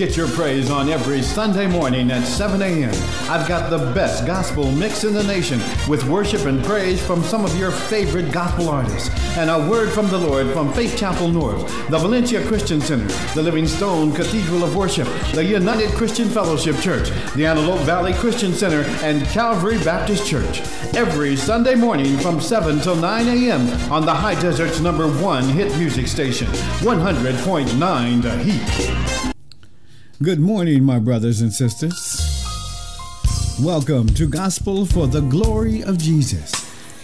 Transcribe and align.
Get 0.00 0.16
your 0.16 0.28
praise 0.28 0.70
on 0.70 0.88
every 0.88 1.20
Sunday 1.20 1.66
morning 1.66 2.10
at 2.10 2.24
7 2.24 2.62
a.m. 2.62 2.94
I've 3.28 3.46
got 3.46 3.68
the 3.68 3.92
best 3.92 4.26
gospel 4.26 4.72
mix 4.72 5.04
in 5.04 5.12
the 5.12 5.22
nation 5.24 5.60
with 5.86 6.08
worship 6.08 6.46
and 6.46 6.64
praise 6.64 7.04
from 7.06 7.22
some 7.22 7.44
of 7.44 7.54
your 7.58 7.70
favorite 7.70 8.32
gospel 8.32 8.70
artists. 8.70 9.10
And 9.36 9.50
a 9.50 9.68
word 9.68 9.92
from 9.92 10.08
the 10.08 10.16
Lord 10.16 10.54
from 10.54 10.72
Faith 10.72 10.96
Chapel 10.96 11.28
North, 11.28 11.66
the 11.90 11.98
Valencia 11.98 12.42
Christian 12.46 12.80
Center, 12.80 13.08
the 13.34 13.42
Living 13.42 13.66
Stone 13.66 14.14
Cathedral 14.14 14.64
of 14.64 14.74
Worship, 14.74 15.06
the 15.34 15.44
United 15.44 15.90
Christian 15.90 16.30
Fellowship 16.30 16.80
Church, 16.80 17.10
the 17.34 17.44
Antelope 17.44 17.80
Valley 17.80 18.14
Christian 18.14 18.54
Center, 18.54 18.88
and 19.04 19.26
Calvary 19.26 19.76
Baptist 19.84 20.26
Church. 20.26 20.62
Every 20.96 21.36
Sunday 21.36 21.74
morning 21.74 22.16
from 22.16 22.40
7 22.40 22.80
till 22.80 22.96
9 22.96 23.28
a.m. 23.28 23.92
on 23.92 24.06
the 24.06 24.14
High 24.14 24.40
Desert's 24.40 24.80
number 24.80 25.08
one 25.22 25.44
hit 25.44 25.76
music 25.76 26.06
station, 26.08 26.46
100.9 26.46 28.22
The 28.22 28.38
Heat. 28.38 29.30
Good 30.22 30.38
morning, 30.38 30.84
my 30.84 30.98
brothers 30.98 31.40
and 31.40 31.50
sisters. 31.50 32.20
Welcome 33.58 34.06
to 34.08 34.26
Gospel 34.26 34.84
for 34.84 35.06
the 35.06 35.22
Glory 35.22 35.82
of 35.82 35.96
Jesus, 35.96 36.52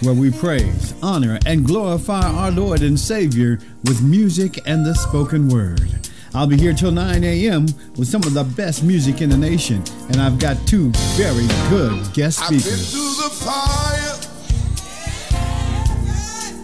where 0.02 0.12
we 0.12 0.30
praise, 0.30 0.93
honor, 1.02 1.38
and 1.47 1.65
glorify 1.65 2.21
our 2.21 2.51
Lord 2.51 2.83
and 2.83 3.01
Savior 3.01 3.59
with 3.84 4.02
music 4.02 4.60
and 4.66 4.84
the 4.84 4.95
spoken 4.95 5.48
word. 5.48 6.10
I'll 6.34 6.47
be 6.47 6.59
here 6.59 6.74
till 6.74 6.93
9 6.93 7.24
a.m. 7.24 7.65
with 7.97 8.07
some 8.07 8.23
of 8.24 8.34
the 8.34 8.45
best 8.45 8.84
music 8.84 9.23
in 9.23 9.30
the 9.30 9.38
nation, 9.38 9.83
and 10.10 10.21
I've 10.21 10.38
got 10.38 10.59
two 10.66 10.93
very 11.16 11.46
good 11.71 12.12
guest 12.12 12.41
speakers. 12.41 12.66
I've 12.66 12.71
been 12.71 12.85
through 12.85 13.15
the 13.23 13.30
fire, 13.46 14.19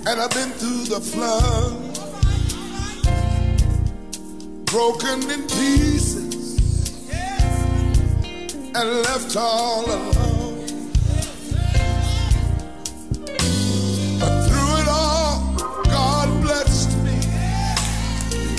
and 0.06 0.20
I've 0.20 0.30
been 0.32 0.50
through 0.50 0.84
the 0.84 1.00
flood, 1.00 1.78
broken 4.66 5.30
in 5.30 5.44
pieces, 5.44 6.21
and 8.74 9.02
left 9.02 9.36
all 9.36 9.84
alone. 9.84 10.64
But 14.18 14.46
through 14.46 14.74
it 14.80 14.88
all, 14.88 15.54
God 15.84 16.42
blessed 16.42 16.96
me, 17.04 17.18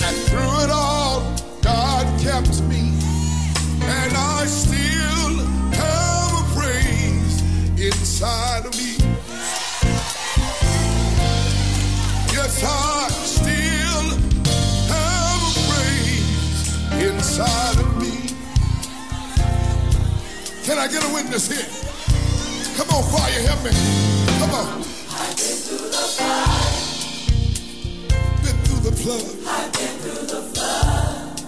and 0.06 0.16
through 0.28 0.64
it 0.64 0.70
all, 0.70 1.20
God 1.62 2.06
kept 2.20 2.62
me, 2.62 2.92
and 3.82 4.12
I 4.16 4.46
still 4.46 5.34
have 5.82 6.32
a 6.42 6.44
praise 6.54 7.42
inside 7.80 8.66
of 8.66 8.76
me. 8.76 8.94
Yes, 12.32 12.62
I 12.64 13.08
still 13.24 14.06
have 14.94 15.42
a 15.50 15.54
praise 15.72 17.02
inside 17.02 17.78
of 17.78 17.78
me. 17.78 17.83
Can 20.64 20.78
I 20.78 20.88
get 20.88 21.04
a 21.04 21.08
witness 21.12 21.48
here? 21.48 21.66
Come 22.76 22.88
on, 22.96 23.02
choir, 23.04 23.40
help 23.46 23.62
me. 23.64 23.70
Come 24.40 24.50
on. 24.54 24.66
I've 25.10 25.36
been 25.36 25.56
through 25.60 25.88
the 25.88 26.04
fire. 26.16 26.72
Been 28.42 28.56
through 28.64 28.90
the 28.90 28.96
flood, 28.96 29.24
I've 29.46 29.72
been 29.72 29.94
through 30.02 30.26
the 30.26 30.42
flood. 30.54 31.42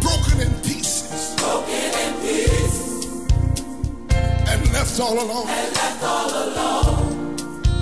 broken 0.00 0.40
in 0.40 0.52
pieces, 0.62 1.34
Broken 1.36 1.92
in 2.04 2.12
pieces 2.20 3.04
and 4.48 4.72
left 4.72 4.98
all 5.00 5.14
alone. 5.22 5.48
and 5.48 5.74
left 5.76 6.02
all 6.02 6.30
alone. 6.30 7.36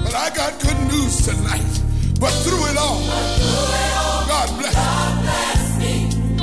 But 0.05 0.14
I 0.14 0.30
got 0.34 0.61
good 0.61 0.78
news 0.91 1.24
tonight. 1.24 1.70
But 2.19 2.33
through 2.45 2.67
it 2.67 2.77
all, 2.77 2.98
Through 2.98 3.74
it 3.78 3.95
all, 3.97 4.27
God 4.27 4.48
bless 4.58 4.74
me. 4.74 4.83
God 4.83 5.22
bless 5.22 5.78
me. 5.78 5.92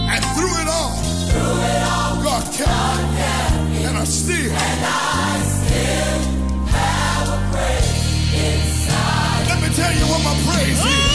And 0.10 0.24
through 0.36 0.56
it 0.62 0.68
all, 0.68 0.96
Through 1.30 1.60
it 1.68 1.84
all, 1.84 2.24
God 2.24 2.44
kept 2.54 3.52
me. 3.52 3.57
I 4.00 4.04
still, 4.04 4.52
And 4.52 4.86
I 4.86 5.42
still 5.42 6.22
have 6.70 7.28
a 7.30 7.40
praise 7.52 8.34
inside. 8.46 9.48
let 9.48 9.60
me 9.62 9.76
tell 9.76 9.92
you 9.92 10.06
what 10.06 10.24
my 10.24 10.36
praise 10.46 10.86
is. 10.86 11.07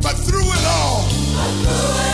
But 0.00 0.16
through 0.16 0.52
it 0.52 0.64
all, 0.66 2.07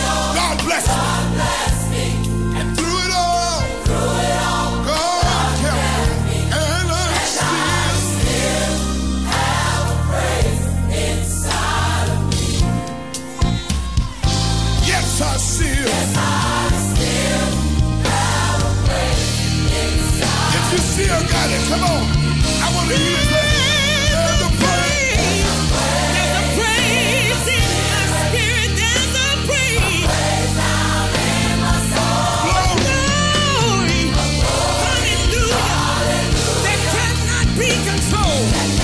controlled. 38.34 38.83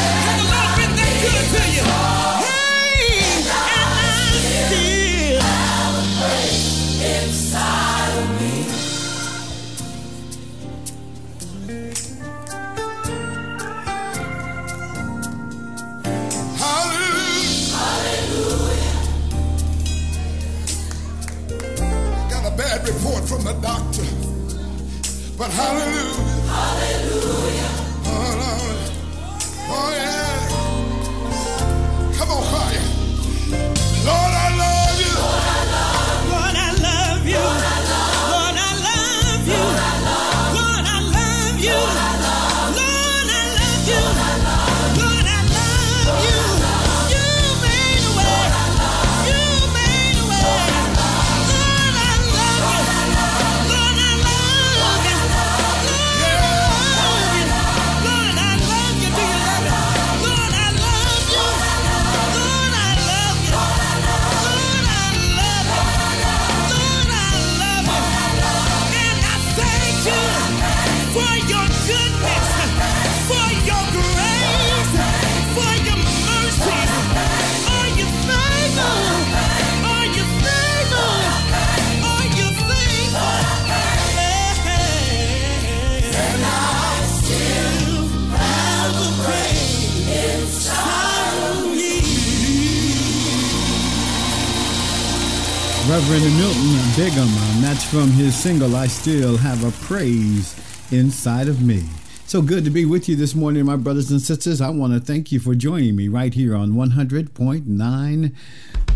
from 97.91 98.09
his 98.13 98.37
single, 98.37 98.77
I 98.77 98.87
Still 98.87 99.37
Have 99.37 99.65
a 99.65 99.73
Praise 99.85 100.55
Inside 100.93 101.49
of 101.49 101.61
Me. 101.61 101.83
So 102.25 102.41
good 102.41 102.65
to 102.65 102.71
be 102.71 102.85
with 102.85 103.09
you 103.09 103.17
this 103.17 103.35
morning, 103.35 103.65
my 103.65 103.75
brothers 103.75 104.13
and 104.13 104.21
sisters. 104.21 104.61
I 104.61 104.71
want 104.71 104.93
to 104.93 105.01
thank 105.01 105.33
you 105.33 105.41
for 105.41 105.57
joining 105.57 105.97
me 105.97 106.07
right 106.07 106.33
here 106.33 106.55
on 106.55 106.75
100.9 106.75 108.35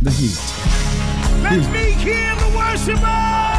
The 0.00 0.10
Heat. 0.12 1.42
Let 1.42 1.72
me 1.72 1.90
hear 2.04 2.36
the 2.36 2.56
worshiper! 2.56 3.53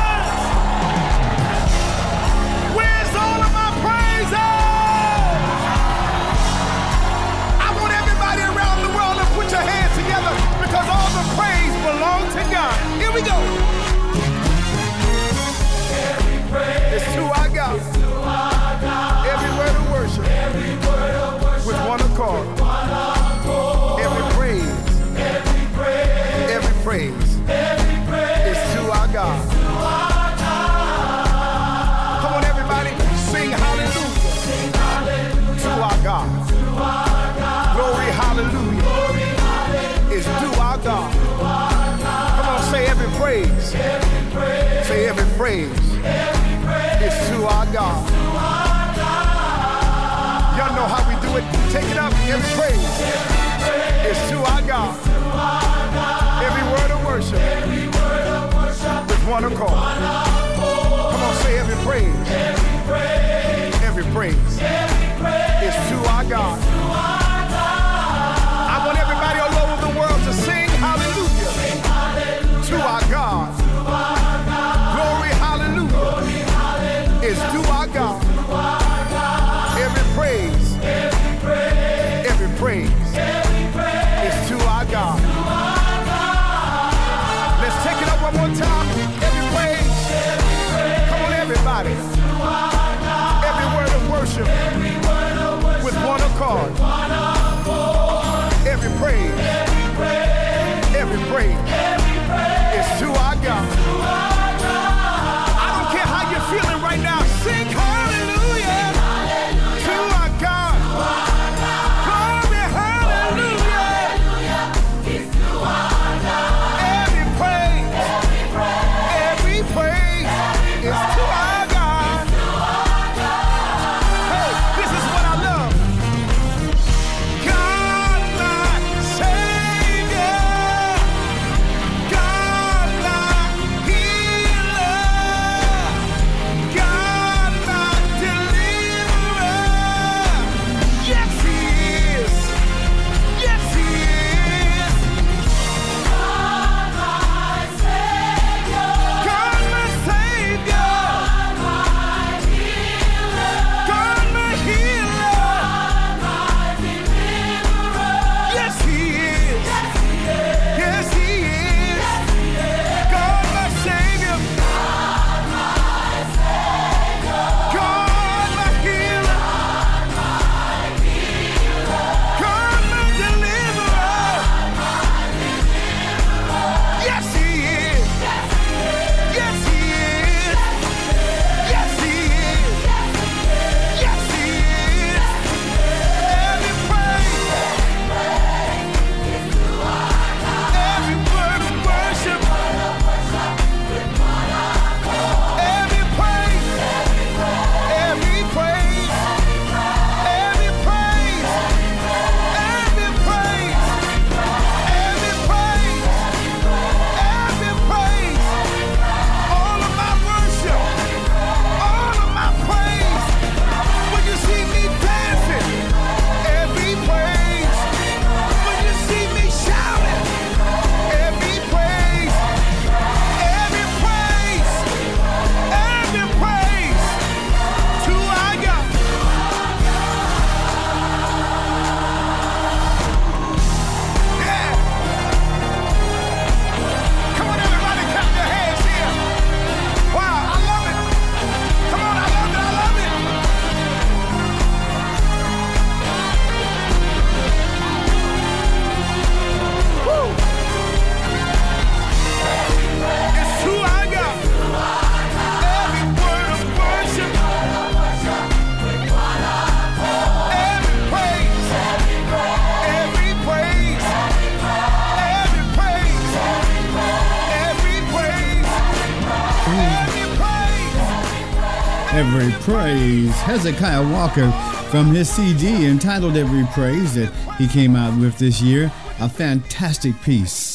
Hezekiah 273.46 274.12
Walker 274.12 274.52
from 274.90 275.14
his 275.14 275.30
CD 275.30 275.86
entitled 275.86 276.36
Every 276.36 276.66
Praise 276.74 277.14
that 277.14 277.32
he 277.60 277.68
came 277.68 277.96
out 277.96 278.20
with 278.20 278.40
this 278.40 278.60
year. 278.60 278.92
A 279.20 279.30
fantastic 279.30 280.20
piece. 280.24 280.75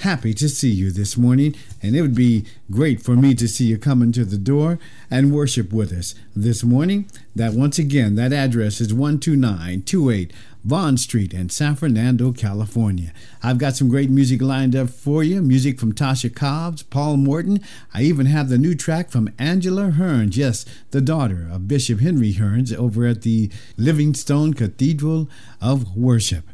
happy 0.00 0.34
to 0.34 0.48
see 0.48 0.70
you 0.70 0.90
this 0.90 1.16
morning, 1.16 1.54
and 1.82 1.96
it 1.96 2.02
would 2.02 2.14
be 2.14 2.44
great 2.70 3.00
for 3.00 3.16
me 3.16 3.34
to 3.34 3.48
see 3.48 3.64
you 3.64 3.78
come 3.78 4.02
into 4.02 4.24
the 4.24 4.38
door 4.38 4.78
and 5.10 5.32
worship 5.32 5.72
with 5.72 5.92
us 5.92 6.14
this 6.34 6.62
morning. 6.62 7.08
That 7.34 7.54
once 7.54 7.78
again, 7.78 8.14
that 8.16 8.32
address 8.32 8.80
is 8.80 8.88
12928 8.88 10.32
Vaughn 10.64 10.96
Street 10.96 11.32
in 11.32 11.48
San 11.48 11.76
Fernando, 11.76 12.32
California. 12.32 13.12
I've 13.40 13.58
got 13.58 13.76
some 13.76 13.88
great 13.88 14.10
music 14.10 14.42
lined 14.42 14.74
up 14.74 14.90
for 14.90 15.22
you 15.22 15.40
music 15.40 15.78
from 15.78 15.92
Tasha 15.92 16.34
Cobbs, 16.34 16.82
Paul 16.82 17.18
Morton. 17.18 17.60
I 17.94 18.02
even 18.02 18.26
have 18.26 18.48
the 18.48 18.58
new 18.58 18.74
track 18.74 19.10
from 19.10 19.32
Angela 19.38 19.92
Hearns, 19.92 20.36
yes, 20.36 20.66
the 20.90 21.00
daughter 21.00 21.48
of 21.52 21.68
Bishop 21.68 22.00
Henry 22.00 22.32
Hearns 22.32 22.74
over 22.74 23.06
at 23.06 23.22
the 23.22 23.48
Livingstone 23.76 24.54
Cathedral 24.54 25.28
of 25.60 25.96
Worship. 25.96 26.50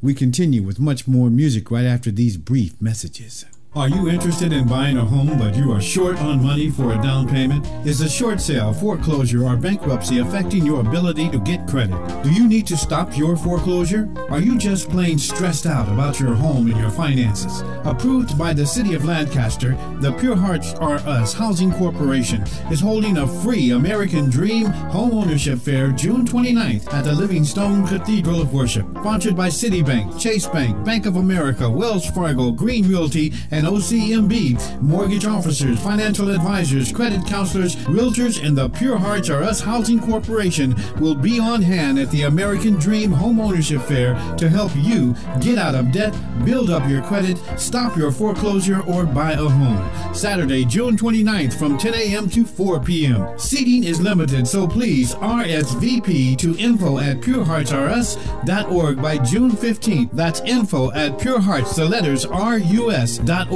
We 0.00 0.14
continue 0.14 0.62
with 0.62 0.78
much 0.78 1.08
more 1.08 1.28
music 1.28 1.72
right 1.72 1.84
after 1.84 2.12
these 2.12 2.36
brief 2.36 2.80
messages. 2.80 3.44
Are 3.78 3.88
you 3.88 4.08
interested 4.08 4.52
in 4.52 4.66
buying 4.66 4.96
a 4.96 5.04
home 5.04 5.38
but 5.38 5.54
you 5.54 5.70
are 5.70 5.80
short 5.80 6.18
on 6.18 6.42
money 6.42 6.68
for 6.68 6.94
a 6.94 7.00
down 7.00 7.28
payment? 7.28 7.64
Is 7.86 8.00
a 8.00 8.08
short 8.08 8.40
sale, 8.40 8.72
foreclosure, 8.72 9.44
or 9.44 9.54
bankruptcy 9.54 10.18
affecting 10.18 10.66
your 10.66 10.80
ability 10.80 11.30
to 11.30 11.38
get 11.38 11.68
credit? 11.68 11.96
Do 12.24 12.32
you 12.32 12.48
need 12.48 12.66
to 12.66 12.76
stop 12.76 13.16
your 13.16 13.36
foreclosure? 13.36 14.12
Are 14.30 14.40
you 14.40 14.58
just 14.58 14.90
plain 14.90 15.16
stressed 15.16 15.64
out 15.64 15.86
about 15.86 16.18
your 16.18 16.34
home 16.34 16.66
and 16.66 16.76
your 16.76 16.90
finances? 16.90 17.62
Approved 17.84 18.36
by 18.36 18.52
the 18.52 18.66
City 18.66 18.94
of 18.94 19.04
Lancaster, 19.04 19.78
the 20.00 20.10
Pure 20.14 20.38
Hearts 20.38 20.74
Are 20.74 20.98
Us 21.06 21.32
Housing 21.32 21.70
Corporation 21.70 22.42
is 22.72 22.80
holding 22.80 23.18
a 23.18 23.28
free 23.28 23.70
American 23.70 24.28
Dream 24.28 24.66
Home 24.90 25.12
Ownership 25.12 25.60
Fair 25.60 25.92
June 25.92 26.26
29th 26.26 26.92
at 26.92 27.04
the 27.04 27.12
Livingstone 27.12 27.86
Cathedral 27.86 28.40
of 28.40 28.52
Worship. 28.52 28.86
Sponsored 28.98 29.36
by 29.36 29.46
Citibank, 29.46 30.20
Chase 30.20 30.48
Bank, 30.48 30.84
Bank 30.84 31.06
of 31.06 31.14
America, 31.14 31.70
Wells 31.70 32.10
Fargo, 32.10 32.50
Green 32.50 32.88
Realty, 32.88 33.32
and 33.52 33.67
OCMB, 33.68 34.80
mortgage 34.80 35.26
officers, 35.26 35.78
financial 35.80 36.30
advisors, 36.30 36.90
credit 36.90 37.26
counselors, 37.26 37.76
realtors, 37.84 38.42
and 38.42 38.56
the 38.56 38.70
Pure 38.70 38.96
Hearts 38.96 39.28
Are 39.28 39.42
Us 39.42 39.60
Housing 39.60 40.00
Corporation 40.00 40.74
will 40.98 41.14
be 41.14 41.38
on 41.38 41.60
hand 41.60 41.98
at 41.98 42.10
the 42.10 42.22
American 42.22 42.76
Dream 42.76 43.12
Home 43.12 43.38
Ownership 43.38 43.82
Fair 43.82 44.14
to 44.38 44.48
help 44.48 44.72
you 44.74 45.14
get 45.40 45.58
out 45.58 45.74
of 45.74 45.92
debt, 45.92 46.16
build 46.46 46.70
up 46.70 46.88
your 46.88 47.02
credit, 47.02 47.38
stop 47.58 47.94
your 47.94 48.10
foreclosure, 48.10 48.80
or 48.88 49.04
buy 49.04 49.32
a 49.32 49.36
home. 49.36 50.14
Saturday, 50.14 50.64
June 50.64 50.96
29th 50.96 51.52
from 51.52 51.76
10 51.76 51.94
a.m. 51.94 52.30
to 52.30 52.46
4 52.46 52.80
p.m. 52.80 53.38
Seating 53.38 53.84
is 53.84 54.00
limited, 54.00 54.48
so 54.48 54.66
please 54.66 55.14
RSVP 55.16 56.38
to 56.38 56.56
info 56.56 56.98
at 56.98 57.18
pureheartsrus.org 57.18 59.02
by 59.02 59.18
June 59.18 59.50
15th. 59.50 60.10
That's 60.12 60.40
info 60.40 60.90
at 60.92 61.18
purehearts, 61.18 61.76
the 61.76 61.84
letters 61.84 62.24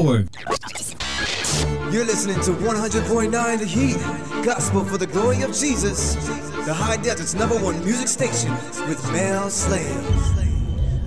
R-U-S.org. 0.03 0.29
You're 1.93 2.05
listening 2.05 2.41
to 2.43 2.53
100.9 2.53 3.59
The 3.59 3.65
Heat, 3.65 3.97
Gospel 4.45 4.85
for 4.85 4.99
the 4.99 5.07
Glory 5.07 5.43
of 5.43 5.55
Jesus, 5.55 6.15
the 6.67 6.75
High 6.75 6.97
Desert's 6.97 7.35
number 7.35 7.57
one 7.57 7.85
music 7.85 8.09
station 8.09 8.51
with 8.89 9.01
Mel 9.13 9.49
Slade. 9.51 10.05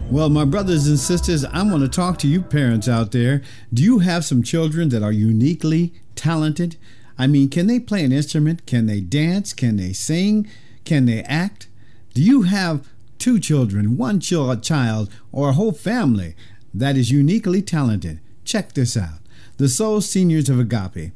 Well, 0.09 0.29
my 0.29 0.45
brothers 0.45 0.87
and 0.87 0.99
sisters, 0.99 1.43
I 1.43 1.63
want 1.63 1.81
to 1.83 1.89
talk 1.89 2.19
to 2.19 2.27
you 2.27 2.41
parents 2.41 2.87
out 2.87 3.11
there. 3.11 3.41
Do 3.73 3.81
you 3.83 3.99
have 3.99 4.23
some 4.23 4.43
children 4.43 4.89
that 4.89 5.03
are 5.03 5.11
uniquely 5.11 5.93
talented? 6.15 6.77
I 7.17 7.27
mean, 7.27 7.49
can 7.49 7.67
they 7.67 7.79
play 7.79 8.03
an 8.03 8.11
instrument? 8.11 8.65
Can 8.65 8.85
they 8.85 9.01
dance? 9.01 9.51
Can 9.51 9.77
they 9.77 9.93
sing? 9.93 10.47
Can 10.83 11.05
they 11.05 11.23
act? 11.23 11.67
Do 12.13 12.21
you 12.21 12.43
have 12.43 12.87
two 13.17 13.39
children, 13.39 13.97
one 13.97 14.19
child, 14.19 15.11
or 15.31 15.49
a 15.49 15.53
whole 15.53 15.71
family 15.71 16.35
that 16.73 16.95
is 16.95 17.11
uniquely 17.11 17.61
talented? 17.61 18.19
Check 18.45 18.73
this 18.73 18.95
out. 18.95 19.19
The 19.57 19.67
Soul 19.67 20.01
Seniors 20.01 20.49
of 20.49 20.59
Agape, 20.59 21.11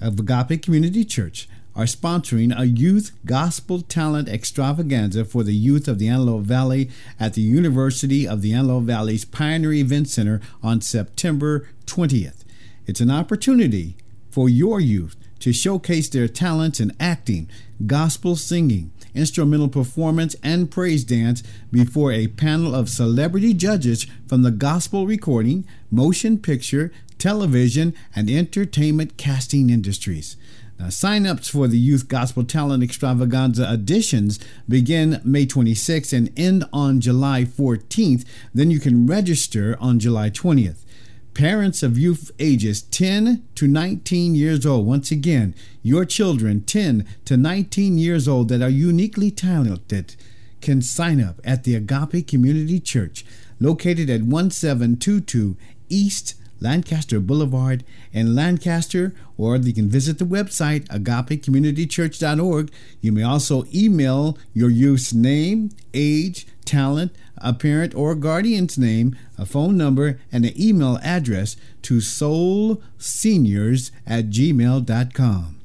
of 0.00 0.18
Agape 0.18 0.60
Community 0.60 1.04
Church, 1.04 1.48
are 1.76 1.84
sponsoring 1.84 2.52
a 2.58 2.66
youth 2.66 3.12
gospel 3.24 3.82
talent 3.82 4.28
extravaganza 4.28 5.24
for 5.24 5.44
the 5.44 5.54
youth 5.54 5.86
of 5.86 6.00
the 6.00 6.08
Antelope 6.08 6.42
Valley 6.42 6.90
at 7.20 7.34
the 7.34 7.40
University 7.40 8.26
of 8.26 8.42
the 8.42 8.52
Antelope 8.52 8.82
Valley's 8.82 9.24
Pioneer 9.24 9.74
Event 9.74 10.08
Center 10.08 10.40
on 10.60 10.80
September 10.80 11.68
20th. 11.86 12.44
It's 12.86 13.00
an 13.00 13.10
opportunity 13.10 13.96
for 14.30 14.48
your 14.48 14.80
youth 14.80 15.14
to 15.38 15.52
showcase 15.52 16.08
their 16.08 16.26
talents 16.26 16.80
in 16.80 16.92
acting, 16.98 17.48
gospel 17.86 18.34
singing, 18.34 18.90
instrumental 19.14 19.68
performance, 19.68 20.36
and 20.42 20.70
praise 20.70 21.04
dance 21.04 21.42
before 21.70 22.12
a 22.12 22.28
panel 22.28 22.74
of 22.74 22.88
celebrity 22.88 23.54
judges 23.54 24.06
from 24.26 24.42
the 24.42 24.50
gospel 24.50 25.06
recording, 25.06 25.66
motion 25.90 26.38
picture, 26.38 26.92
television, 27.18 27.94
and 28.14 28.30
entertainment 28.30 29.16
casting 29.16 29.70
industries. 29.70 30.36
Now, 30.78 30.88
sign-ups 30.88 31.48
for 31.48 31.68
the 31.68 31.78
Youth 31.78 32.08
Gospel 32.08 32.42
Talent 32.42 32.82
Extravaganza 32.82 33.70
editions 33.70 34.38
begin 34.66 35.20
May 35.22 35.44
26th 35.44 36.16
and 36.16 36.32
end 36.38 36.64
on 36.72 37.02
July 37.02 37.44
14th. 37.44 38.24
Then 38.54 38.70
you 38.70 38.80
can 38.80 39.06
register 39.06 39.76
on 39.78 39.98
July 39.98 40.30
20th. 40.30 40.86
Parents 41.34 41.82
of 41.82 41.96
youth 41.96 42.30
ages 42.38 42.82
10 42.82 43.42
to 43.54 43.68
19 43.68 44.34
years 44.34 44.66
old, 44.66 44.86
once 44.86 45.10
again, 45.10 45.54
your 45.82 46.04
children 46.04 46.62
10 46.62 47.06
to 47.24 47.36
19 47.36 47.98
years 47.98 48.26
old 48.26 48.48
that 48.48 48.62
are 48.62 48.68
uniquely 48.68 49.30
talented 49.30 50.16
can 50.60 50.82
sign 50.82 51.20
up 51.20 51.40
at 51.44 51.64
the 51.64 51.74
Agape 51.74 52.26
Community 52.26 52.80
Church 52.80 53.24
located 53.60 54.10
at 54.10 54.22
1722 54.22 55.56
East 55.88 56.34
Lancaster 56.60 57.20
Boulevard 57.20 57.84
in 58.12 58.34
Lancaster, 58.34 59.14
or 59.38 59.56
you 59.56 59.72
can 59.72 59.88
visit 59.88 60.18
the 60.18 60.26
website 60.26 60.86
agapecommunitychurch.org. 60.88 62.70
You 63.00 63.12
may 63.12 63.22
also 63.22 63.64
email 63.74 64.36
your 64.52 64.68
youth's 64.68 65.14
name, 65.14 65.70
age, 65.94 66.46
talent, 66.64 67.12
a 67.40 67.52
parent 67.52 67.92
or 67.94 68.14
guardian's 68.14 68.78
name, 68.78 69.16
a 69.38 69.46
phone 69.46 69.76
number, 69.76 70.20
and 70.30 70.44
an 70.44 70.52
email 70.60 70.98
address 71.02 71.56
to 71.82 71.98
soulseniors 71.98 73.90
at 74.06 74.30
gmail.com. 74.30 75.56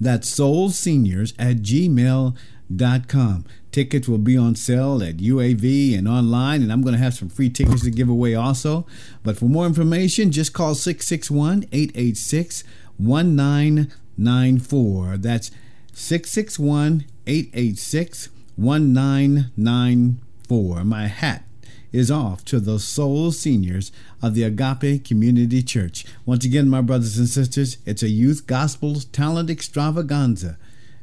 That's 0.00 0.30
soulseniors 0.30 1.34
at 1.38 1.58
gmail.com. 1.58 3.44
Tickets 3.72 4.06
will 4.06 4.18
be 4.18 4.36
on 4.36 4.54
sale 4.54 5.02
at 5.02 5.16
UAV 5.16 5.98
and 5.98 6.06
online, 6.06 6.62
and 6.62 6.70
I'm 6.70 6.82
going 6.82 6.94
to 6.94 7.00
have 7.00 7.14
some 7.14 7.28
free 7.28 7.50
tickets 7.50 7.82
to 7.82 7.90
give 7.90 8.08
away 8.08 8.32
also. 8.34 8.86
But 9.22 9.36
for 9.36 9.46
more 9.46 9.66
information, 9.66 10.30
just 10.30 10.52
call 10.52 10.76
661 10.76 11.64
886 11.72 12.62
1994. 12.98 15.16
That's 15.16 15.50
661 15.92 17.06
886 17.26 18.28
1994. 18.56 20.33
For 20.48 20.84
my 20.84 21.06
hat 21.06 21.44
is 21.90 22.10
off 22.10 22.44
to 22.44 22.60
the 22.60 22.78
soul 22.78 23.32
seniors 23.32 23.92
of 24.20 24.34
the 24.34 24.42
Agape 24.42 25.04
Community 25.04 25.62
Church. 25.62 26.04
Once 26.26 26.44
again, 26.44 26.68
my 26.68 26.80
brothers 26.80 27.16
and 27.18 27.28
sisters, 27.28 27.78
it's 27.86 28.02
a 28.02 28.08
youth 28.08 28.46
gospel 28.46 28.96
talent 29.12 29.48
extravaganza. 29.48 30.58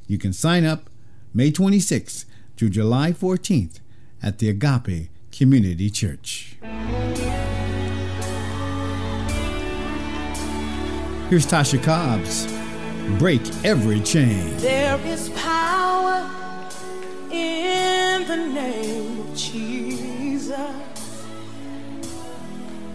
You 0.05 0.17
can 0.17 0.33
sign 0.33 0.65
up 0.65 0.89
May 1.33 1.51
26th 1.51 2.25
through 2.57 2.69
July 2.69 3.13
14th 3.13 3.79
at 4.21 4.39
the 4.39 4.49
Agape 4.49 5.09
Community 5.31 5.89
Church. 5.89 6.57
Here's 11.29 11.47
Tasha 11.47 11.81
Cobbs. 11.81 12.45
Break 13.17 13.41
every 13.63 14.01
chain. 14.01 14.57
There 14.57 14.99
is 15.07 15.29
power 15.29 16.29
in 17.31 18.27
the 18.27 18.35
name 18.35 19.19
of 19.19 19.35
Jesus. 19.35 20.57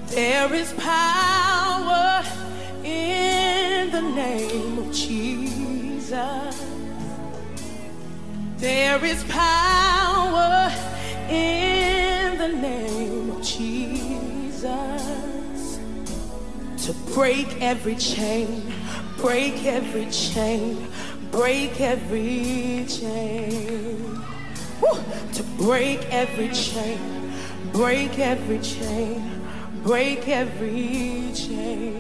There 0.09 0.53
is 0.55 0.73
power 0.75 2.23
in 2.85 3.91
the 3.91 4.03
name 4.03 4.79
of 4.79 4.93
Jesus. 4.93 6.65
There 8.59 9.05
is 9.05 9.25
power 9.25 10.73
in 11.29 12.39
the 12.39 12.49
name 12.49 13.31
of 13.31 13.43
Jesus 13.43 14.87
to 16.87 16.93
break 17.15 17.61
every 17.61 17.97
chain, 17.97 18.73
break 19.19 19.65
every 19.65 20.09
chain, 20.11 20.89
break 21.31 21.81
every 21.81 22.85
chain. 22.89 24.23
Woo! 24.81 24.99
To 25.35 25.43
break 25.59 26.01
every 26.13 26.49
chain, 26.51 27.33
break 27.73 28.19
every 28.19 28.59
chain, 28.61 29.43
break 29.83 30.29
every 30.29 31.33
chain. 31.35 31.99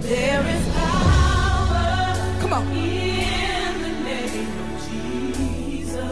There 0.00 0.46
is 0.46 0.68
power. 0.74 2.16
Come 2.40 2.52
on. 2.52 2.66
In 2.72 3.82
the 3.82 3.88
name 4.04 4.52
of 4.62 4.70
Jesus. 4.88 6.04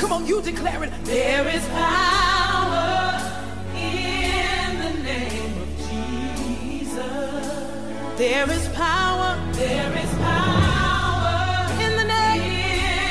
Come 0.00 0.12
on, 0.12 0.26
you 0.26 0.42
declare 0.42 0.84
it. 0.84 0.92
There 1.04 1.48
is 1.48 1.66
power 1.68 2.29
There 8.20 8.50
is 8.52 8.68
power. 8.76 9.34
There 9.54 9.96
is 9.96 10.10
power 10.18 11.72
in 11.80 11.96
the 11.96 12.04
name. 12.04 12.42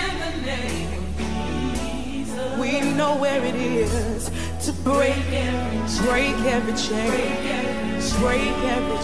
In 0.05 0.19
the 0.21 0.33
name 0.45 0.93
of 1.01 1.17
Jesus. 1.17 2.59
We 2.59 2.81
know 2.93 3.15
where 3.17 3.43
it 3.43 3.55
is 3.55 4.29
to 4.67 4.71
break 4.83 5.17
every 5.33 5.79
chain. 5.89 6.13
break 6.13 6.35
every 6.45 6.73
chain. 6.73 7.09
Break 7.09 8.53
every 8.69 9.01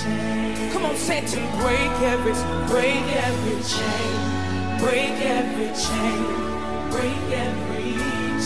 chain. 0.00 0.72
Come 0.72 0.86
on, 0.86 0.96
say 0.96 1.20
to 1.20 1.36
break 1.60 1.92
every 2.00 2.32
break 2.72 3.04
every 3.28 3.60
chain. 3.68 4.16
Break 4.80 5.16
every 5.28 5.70
chain. 5.76 6.24
Break 6.90 7.24
every 7.36 7.92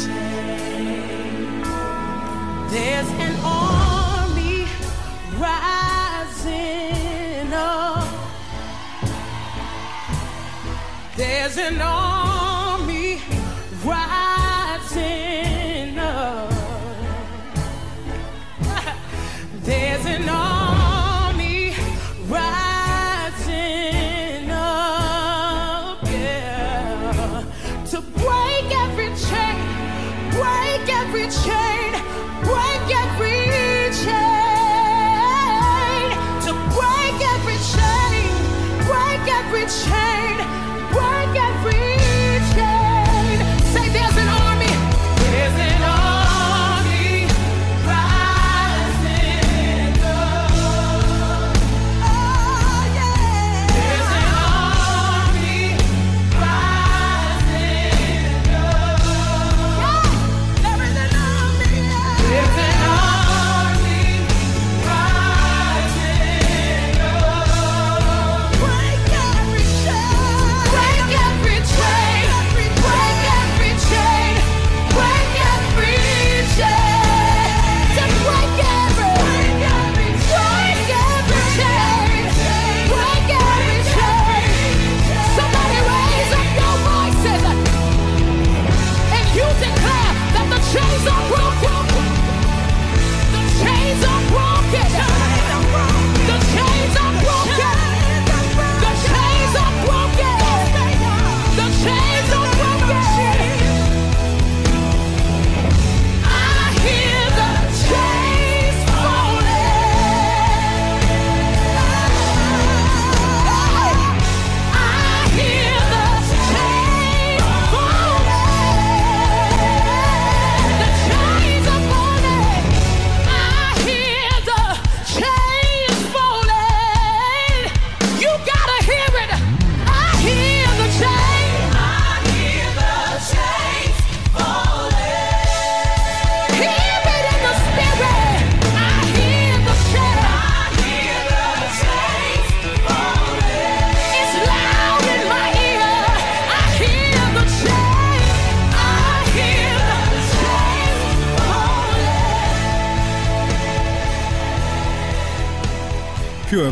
chain. 0.03 1.62
There's 2.72 3.09
an 3.22 3.37
army 3.44 3.86
There's 11.57 11.73
an 11.73 11.81
army 11.81 13.19
rising 13.83 13.99
up. 15.99 16.51
There's 19.62 20.05
an 20.05 20.29
army 20.29 20.46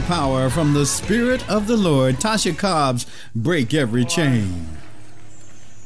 power 0.05 0.51
from 0.51 0.75
the 0.75 0.85
Spirit 0.85 1.49
of 1.49 1.67
the 1.67 1.77
Lord. 1.77 2.17
Tasha 2.17 2.57
Cobbs, 2.57 3.07
break 3.35 3.73
every 3.73 4.05
chain. 4.05 4.69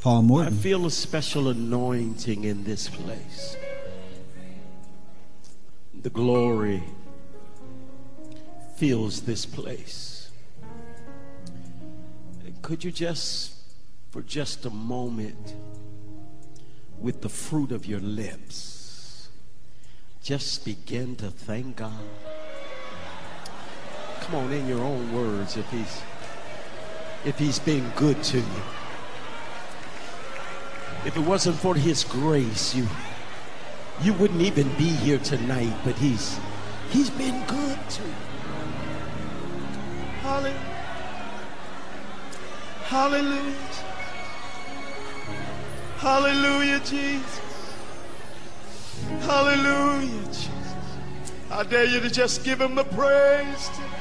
Paul 0.01 0.23
Morton. 0.23 0.55
I 0.55 0.57
feel 0.57 0.87
a 0.87 0.91
special 0.91 1.49
anointing 1.49 2.45
in 2.45 2.65
this 2.65 2.89
place. 2.89 3.57
The 6.03 6.11
glory 6.11 6.83
fills 8.77 9.23
this 9.23 9.47
place. 9.47 10.31
Could 12.63 12.83
you 12.83 12.91
just, 12.91 13.53
for 14.11 14.23
just 14.23 14.67
a 14.67 14.71
moment, 14.71 15.55
with 17.01 17.23
the 17.23 17.29
fruit 17.29 17.71
of 17.71 17.87
your 17.87 18.01
lips, 18.01 19.29
just 20.23 20.65
begin 20.65 21.15
to 21.17 21.31
thank 21.31 21.77
God? 21.77 21.93
Come 24.31 24.45
on, 24.45 24.53
in 24.53 24.69
your 24.69 24.81
own 24.81 25.11
words, 25.15 25.57
if 25.57 25.71
He's 25.71 26.03
if 27.25 27.39
He's 27.39 27.59
been 27.59 27.89
good 27.97 28.23
to 28.25 28.37
you. 28.37 28.63
If 31.07 31.17
it 31.17 31.21
wasn't 31.21 31.57
for 31.57 31.75
His 31.75 32.05
grace, 32.05 32.75
you 32.75 32.87
you 34.03 34.13
wouldn't 34.13 34.43
even 34.43 34.69
be 34.77 34.91
here 34.91 35.17
tonight. 35.17 35.75
But 35.83 35.95
He's 35.95 36.39
He's 36.91 37.09
been 37.09 37.43
good 37.47 37.79
to 37.89 38.03
you. 38.03 38.15
Hallelujah. 40.21 40.59
Hallelujah. 42.85 43.55
Hallelujah, 45.97 46.81
Jesus. 46.81 47.41
Hallelujah, 49.21 50.25
Jesus. 50.27 50.51
I 51.51 51.63
dare 51.63 51.87
you 51.87 52.01
to 52.01 52.11
just 52.11 52.45
give 52.45 52.61
him 52.61 52.75
the 52.75 52.85
praise. 52.85 53.69
Tonight. 53.71 53.98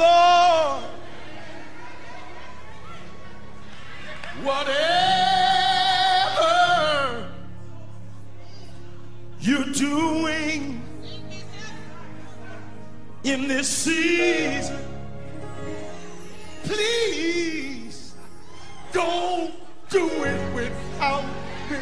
Lord, 0.00 0.82
whatever 4.42 4.80
you're 9.40 9.64
doing 9.66 10.82
in 13.24 13.46
this 13.46 13.68
season, 13.68 14.78
please 16.64 18.14
don't 18.92 19.52
do 19.90 20.08
it 20.24 20.54
without 20.54 21.24
me. 21.70 21.78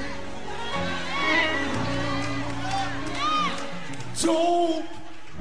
Don't 4.21 4.85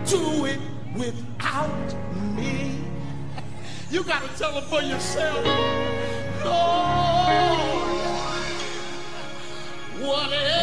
do 0.06 0.46
it 0.46 0.60
without 0.96 1.87
me. 1.87 1.87
You 3.90 4.04
got 4.04 4.22
to 4.22 4.28
tell 4.38 4.52
them 4.52 4.66
for 4.66 4.82
yourself. 4.82 5.46
Lord, 6.44 7.58
whatever 10.04 10.58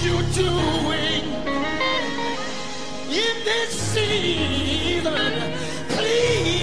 you're 0.00 0.22
doing 0.32 1.24
in 3.10 3.44
this 3.44 3.78
season, 3.92 5.52
please 5.90 6.56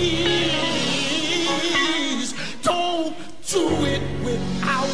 don't 2.63 3.15
do 3.47 3.85
it 3.85 4.01
without 4.25 4.89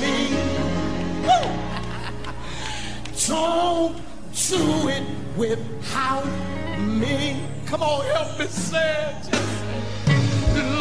me. 0.00 0.16
Don't 3.28 3.96
do 4.48 4.88
it 4.88 5.04
without 5.36 6.26
me. 6.98 7.40
Come 7.66 7.82
on, 7.82 8.04
help 8.06 8.38
me 8.38 8.46
say 8.46 9.10
it. 9.10 9.28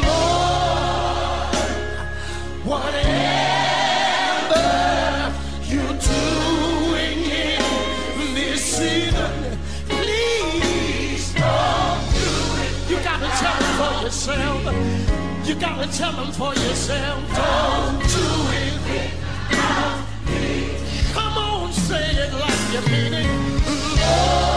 Lord, 0.03 1.53
whatever 2.63 3.07
you're 5.63 5.97
doing 6.15 7.19
in 7.31 8.33
this 8.33 8.61
season, 8.77 9.57
please 9.87 11.33
don't 11.33 12.01
do 12.13 12.31
it. 12.65 12.71
You 12.89 12.97
gotta 13.03 13.29
tell 13.41 13.57
them 13.59 13.73
for 13.79 13.93
yourself. 14.03 14.59
You 15.47 15.55
gotta 15.55 15.87
tell 15.97 16.13
them 16.13 16.31
for 16.31 16.53
yourself. 16.55 17.19
Don't 17.35 17.99
do 18.15 18.27
it. 18.63 19.11
Come 21.13 21.37
on, 21.37 21.71
say 21.73 22.05
it 22.23 22.33
like 22.33 22.73
you 22.73 22.81
mean 22.91 23.13
it. 23.13 23.27
Lord, 23.99 24.56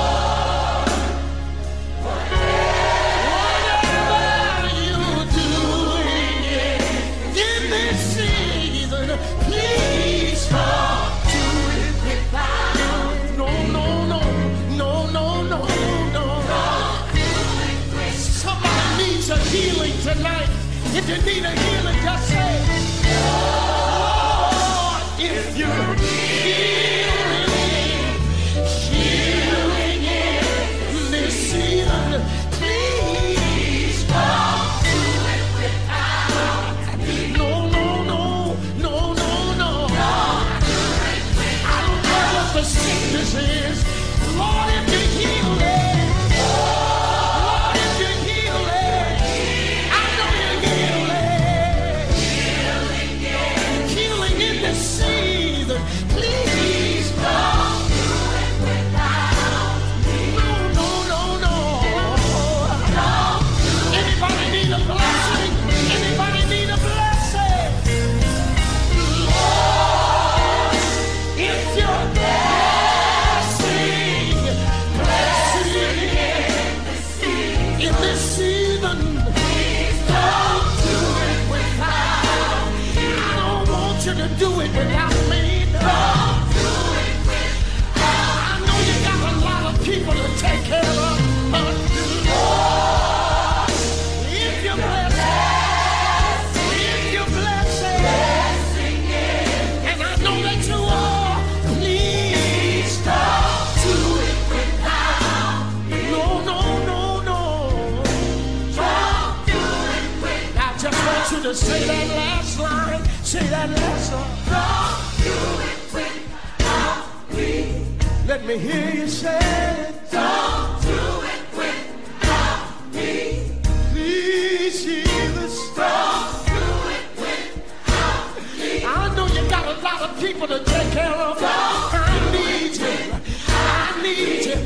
Let 118.31 118.45
me 118.45 118.57
hear 118.59 118.91
you 118.95 119.09
say 119.09 119.37
it. 119.37 120.09
Don't 120.13 120.81
do 120.83 121.03
it 121.33 121.43
without 121.59 122.95
me. 122.95 123.59
Please, 123.91 124.85
Jesus. 124.85 125.59
Don't 125.75 126.47
do 126.47 126.63
it 126.95 127.07
without 127.19 128.37
me. 128.57 128.85
I 128.87 129.13
know 129.17 129.27
you 129.27 129.51
got 129.51 129.67
a 129.67 129.81
lot 129.83 130.03
of 130.03 130.21
people 130.21 130.47
to 130.47 130.63
take 130.63 130.93
care 130.93 131.11
of. 131.11 131.41
Don't 131.41 131.51
I 131.51 132.31
need 132.31 132.77
you. 132.77 133.15
I 133.49 134.01
need 134.01 134.45
you. 134.47 134.59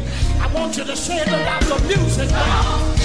I 0.42 0.46
want 0.53 0.77
you 0.77 0.85
to 0.85 0.94
say 0.94 1.16
it 1.22 1.31
without 1.31 1.62
the 1.62 1.79
music. 1.88 2.29
Don't 2.29 3.03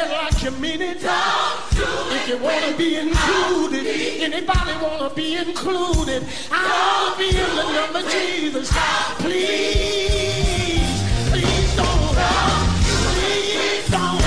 it 0.00 0.10
like 0.10 0.42
you 0.42 0.50
mean 0.52 0.82
it. 0.82 0.98
If 1.02 2.28
you 2.28 2.38
wanna 2.38 2.76
be 2.76 2.96
included, 2.96 3.86
anybody 4.22 4.72
wanna 4.82 5.10
be 5.14 5.36
included? 5.36 6.26
I 6.50 6.62
wanna 6.72 7.18
be 7.18 7.28
in 7.28 7.50
the 7.58 7.66
number 7.78 8.02
Jesus. 8.10 8.68
Please, 9.18 10.90
please 11.30 11.76
don't, 11.76 12.16
please 13.14 13.88
don't, 13.90 14.22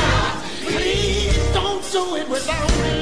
please 0.74 1.54
don't 1.54 1.92
do 1.92 2.16
it 2.18 2.30
without 2.30 2.72
me. 2.82 2.93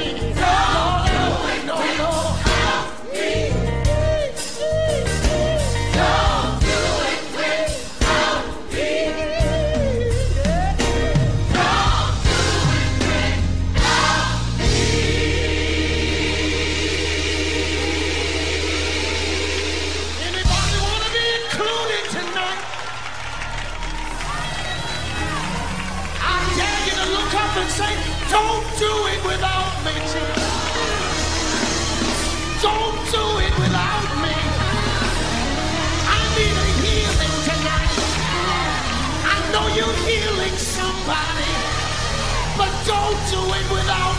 Without 43.70 44.11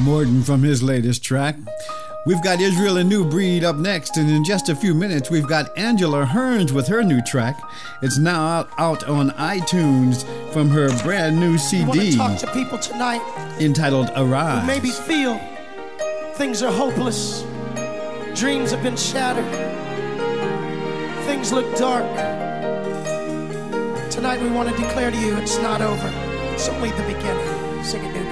Morton 0.00 0.42
from 0.42 0.62
his 0.62 0.82
latest 0.82 1.22
track. 1.22 1.56
We've 2.26 2.42
got 2.42 2.60
Israel 2.60 2.98
and 2.98 3.08
New 3.08 3.24
Breed 3.24 3.64
up 3.64 3.76
next, 3.76 4.16
and 4.16 4.30
in 4.30 4.44
just 4.44 4.68
a 4.68 4.76
few 4.76 4.94
minutes, 4.94 5.30
we've 5.30 5.46
got 5.46 5.76
Angela 5.76 6.26
Hearns 6.26 6.70
with 6.70 6.86
her 6.88 7.02
new 7.02 7.22
track. 7.22 7.58
It's 8.02 8.18
now 8.18 8.46
out, 8.46 8.70
out 8.78 9.04
on 9.04 9.30
iTunes 9.30 10.24
from 10.52 10.68
her 10.68 10.88
brand 11.02 11.40
new 11.40 11.54
I 11.54 11.56
CD 11.56 12.10
to 12.10 12.16
talk 12.16 12.38
to 12.40 12.46
people 12.52 12.78
tonight 12.78 13.22
entitled 13.58 14.10
Arise. 14.16 14.66
maybe 14.66 14.90
feel 14.90 15.38
things 16.34 16.62
are 16.62 16.72
hopeless, 16.72 17.42
dreams 18.34 18.70
have 18.70 18.82
been 18.82 18.96
shattered, 18.96 19.44
things 21.24 21.52
look 21.52 21.74
dark. 21.76 22.04
Tonight 24.10 24.42
we 24.42 24.50
want 24.50 24.68
to 24.68 24.76
declare 24.76 25.10
to 25.10 25.16
you 25.16 25.36
it's 25.36 25.56
not 25.58 25.80
over. 25.80 26.12
It's 26.52 26.68
only 26.68 26.90
the 26.90 27.02
beginning. 27.04 27.84
Sing 27.84 28.04
it, 28.04 28.12
New 28.12 28.29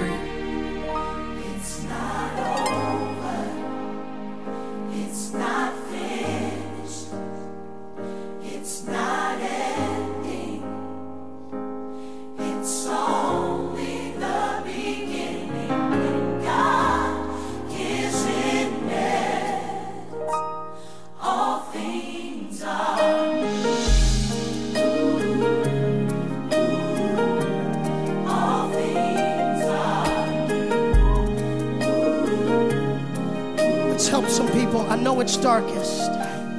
know 35.01 35.19
it's 35.21 35.37
darkest 35.37 36.11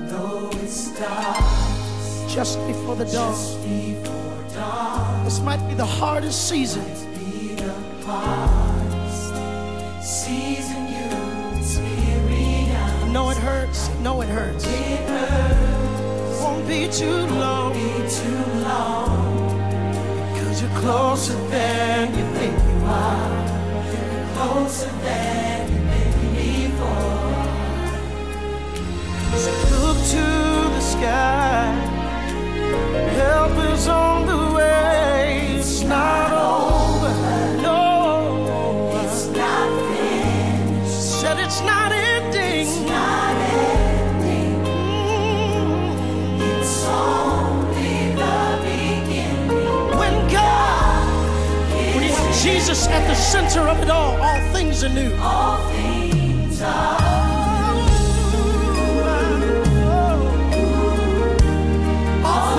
though 0.09 0.51
it's 0.55 0.99
dark 0.99 1.37
just 2.29 2.59
before 2.67 2.95
the 2.97 3.05
dawn. 3.07 3.35
before 3.63 4.55
dawn. 4.55 5.25
This 5.25 5.41
might 5.41 5.67
be 5.69 5.75
the 5.75 5.85
hardest 5.85 6.49
season. 6.49 6.85
the 7.57 7.73
hardest 8.07 9.35
season 10.03 10.89
you 10.89 11.01
know 13.13 13.31
it 13.31 13.37
hurts. 13.39 13.89
Know 14.01 14.21
it 14.23 14.29
hurts. 14.29 14.65
It 14.67 15.09
hurts, 15.09 16.41
Won't 16.41 16.67
be 16.69 16.89
too 16.89 17.27
long. 17.39 17.73
be 17.73 18.09
too 18.09 18.45
long. 18.63 19.51
Cause 20.39 20.63
you're 20.63 20.79
closer 20.81 21.35
than 21.49 22.17
you 22.17 22.25
think 22.35 22.40
center 53.31 53.61
of 53.69 53.81
it 53.81 53.89
all, 53.89 54.21
all 54.21 54.41
things 54.53 54.83
are 54.83 54.89
new. 54.89 55.15
All 55.21 55.59
things 55.71 56.61
are 56.63 56.99
All 62.25 62.57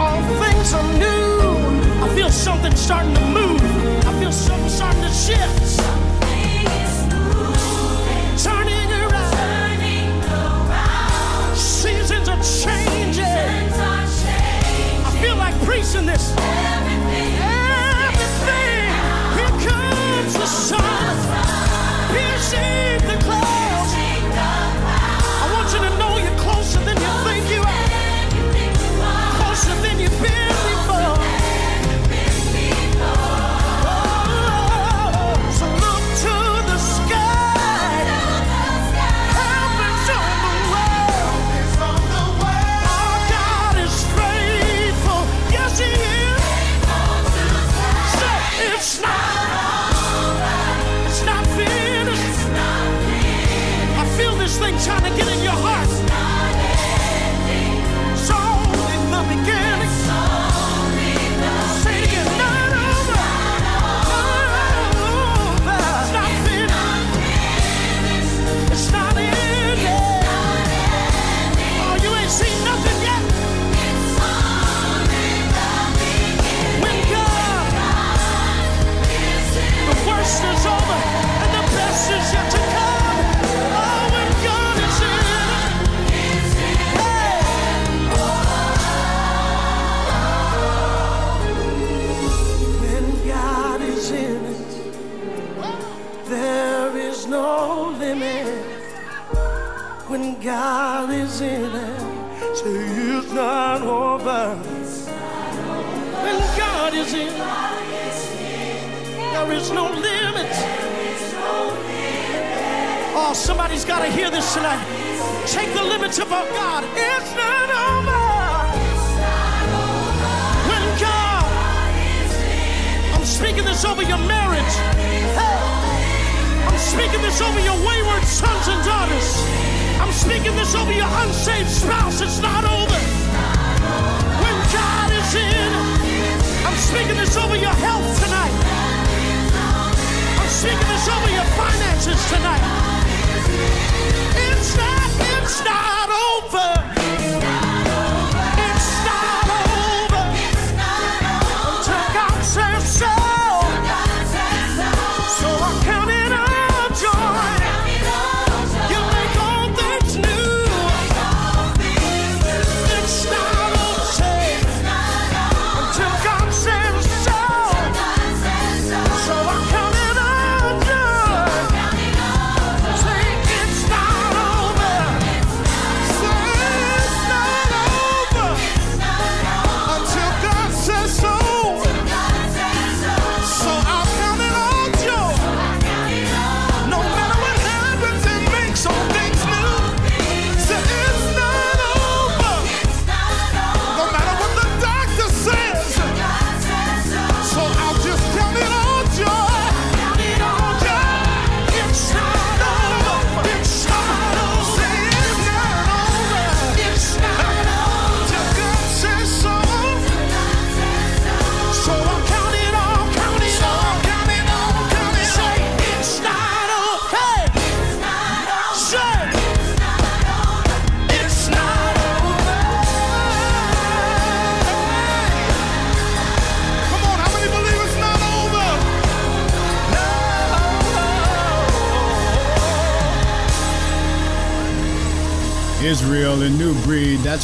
all 0.00 0.22
things 0.42 0.72
are 0.72 0.92
new. 1.04 2.02
I 2.02 2.08
feel 2.14 2.30
something 2.30 2.74
starting 2.76 3.12
to 3.12 3.20
move. 3.26 3.60
I 4.06 4.18
feel 4.20 4.32
something 4.32 4.70
starting 4.70 5.02
to 5.02 5.10
shift. 5.10 5.80
things 6.24 6.96
moving, 7.12 8.36
Turning 8.42 8.90
around. 9.02 9.32
turning 9.36 10.22
around. 10.32 11.56
Seasons 11.56 12.26
are 12.30 12.42
changing. 12.64 13.36
Things 13.36 13.78
are 13.90 14.06
changing. 14.22 15.06
I 15.08 15.18
feel 15.20 15.36
like 15.36 15.54
preaching 15.66 16.06
this. 16.06 16.67
shine. 20.48 21.16
Piercing. 22.10 22.87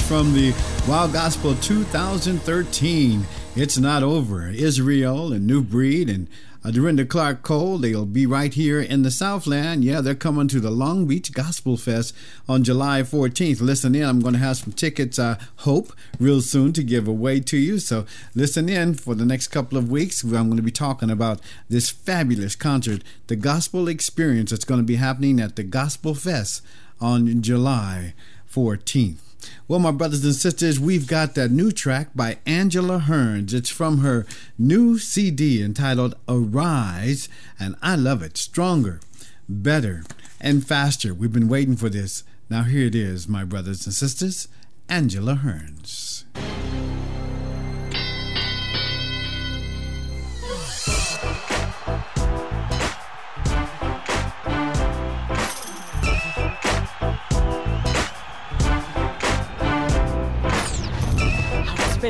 from 0.05 0.35
the 0.35 0.53
Wild 0.87 1.15
Gospel 1.15 1.55
2013. 1.55 3.27
It's 3.57 3.79
not 3.79 4.03
over. 4.03 4.49
Israel 4.49 5.33
and 5.33 5.47
New 5.47 5.63
Breed 5.63 6.11
and 6.11 6.29
uh, 6.63 6.71
Dorinda 6.71 7.07
Clark 7.07 7.43
Cole, 7.43 7.79
they'll 7.79 8.05
be 8.05 8.27
right 8.27 8.53
here 8.53 8.81
in 8.81 9.03
the 9.03 9.11
Southland. 9.11 9.83
Yeah, 9.83 10.03
they're 10.03 10.15
coming 10.15 10.47
to 10.49 10.61
the 10.61 10.71
Long 10.71 11.07
Beach 11.07 11.33
Gospel 11.33 11.79
Fest 11.79 12.15
on 12.47 12.65
July 12.65 13.01
14th. 13.01 13.63
Listen 13.63 13.95
in. 13.95 14.05
I'm 14.05 14.21
going 14.21 14.35
to 14.35 14.41
have 14.41 14.59
some 14.59 14.73
tickets, 14.73 15.19
I 15.19 15.39
hope, 15.59 15.93
real 16.21 16.43
soon 16.43 16.75
to 16.75 16.83
give 16.83 17.09
away 17.09 17.41
to 17.41 17.57
you. 17.57 17.79
So 17.79 18.05
listen 18.35 18.69
in 18.69 18.95
for 18.95 19.15
the 19.15 19.25
next 19.25 19.49
couple 19.49 19.79
of 19.79 19.91
weeks. 19.91 20.23
I'm 20.23 20.31
going 20.31 20.57
to 20.57 20.63
be 20.63 20.71
talking 20.71 21.11
about 21.11 21.41
this 21.71 21.89
fabulous 21.89 22.57
concert, 22.57 23.03
the 23.29 23.37
Gospel 23.37 23.89
Experience. 23.89 24.51
that's 24.51 24.65
going 24.65 24.81
to 24.81 24.87
be 24.87 24.97
happening 24.97 25.41
at 25.41 25.57
the 25.57 25.65
Gospel 25.65 26.15
Fest 26.15 26.61
on 27.01 27.41
July 27.43 28.13
14th. 28.53 29.24
Well, 29.67 29.81
my 29.81 29.91
brothers 29.91 30.25
and 30.25 30.35
sisters, 30.35 30.79
we've 30.79 31.07
got 31.07 31.35
that 31.35 31.51
new 31.51 31.73
track 31.73 32.11
by 32.15 32.39
Angela 32.47 33.01
Hearns. 33.01 33.53
It's 33.53 33.71
from 33.71 33.99
her 33.99 34.27
new 34.59 34.99
CD 34.99 35.63
entitled 35.63 36.15
Arise, 36.29 37.29
and 37.59 37.77
I 37.83 37.97
love 37.97 38.23
it. 38.23 38.37
Stronger, 38.37 39.01
better, 39.49 40.05
and 40.41 40.67
faster. 40.67 41.13
We've 41.13 41.33
been 41.33 41.49
waiting 41.49 41.77
for 41.77 41.89
this. 41.89 42.25
Now, 42.49 42.63
here 42.63 42.87
it 42.87 42.95
is, 42.95 43.27
my 43.27 43.45
brothers 43.45 43.87
and 43.87 43.95
sisters 43.95 44.49
Angela 44.89 45.41
Hearns. 45.43 46.14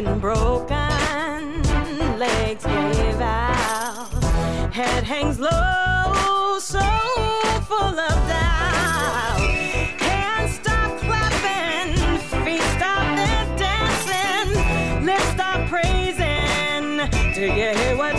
been 0.03 0.19
broken, 0.19 1.63
legs 2.19 2.65
give 2.65 3.21
out, 3.21 4.09
head 4.73 5.05
hangs 5.05 5.39
low, 5.39 6.59
so 6.59 6.81
full 7.69 7.97
of 8.01 8.17
doubt. 8.27 9.39
Hands 10.01 10.53
stop 10.53 10.99
clapping, 10.99 11.95
feet 12.45 12.61
stop 12.77 13.07
dancing, 13.57 15.07
lips 15.07 15.29
stop 15.29 15.69
praising. 15.69 17.09
Do 17.33 17.43
you 17.43 17.53
hear 17.53 17.97
what? 17.97 18.14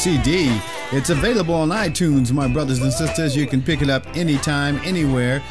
CD. 0.00 0.58
It's 0.92 1.10
available 1.10 1.54
on 1.54 1.68
iTunes, 1.68 2.32
my 2.32 2.48
brothers 2.48 2.78
and 2.78 2.90
sisters. 2.90 3.36
You 3.36 3.46
can 3.46 3.60
pick 3.60 3.82
it 3.82 3.90
up 3.90 4.06
anytime, 4.16 4.78
anywhere 4.78 5.42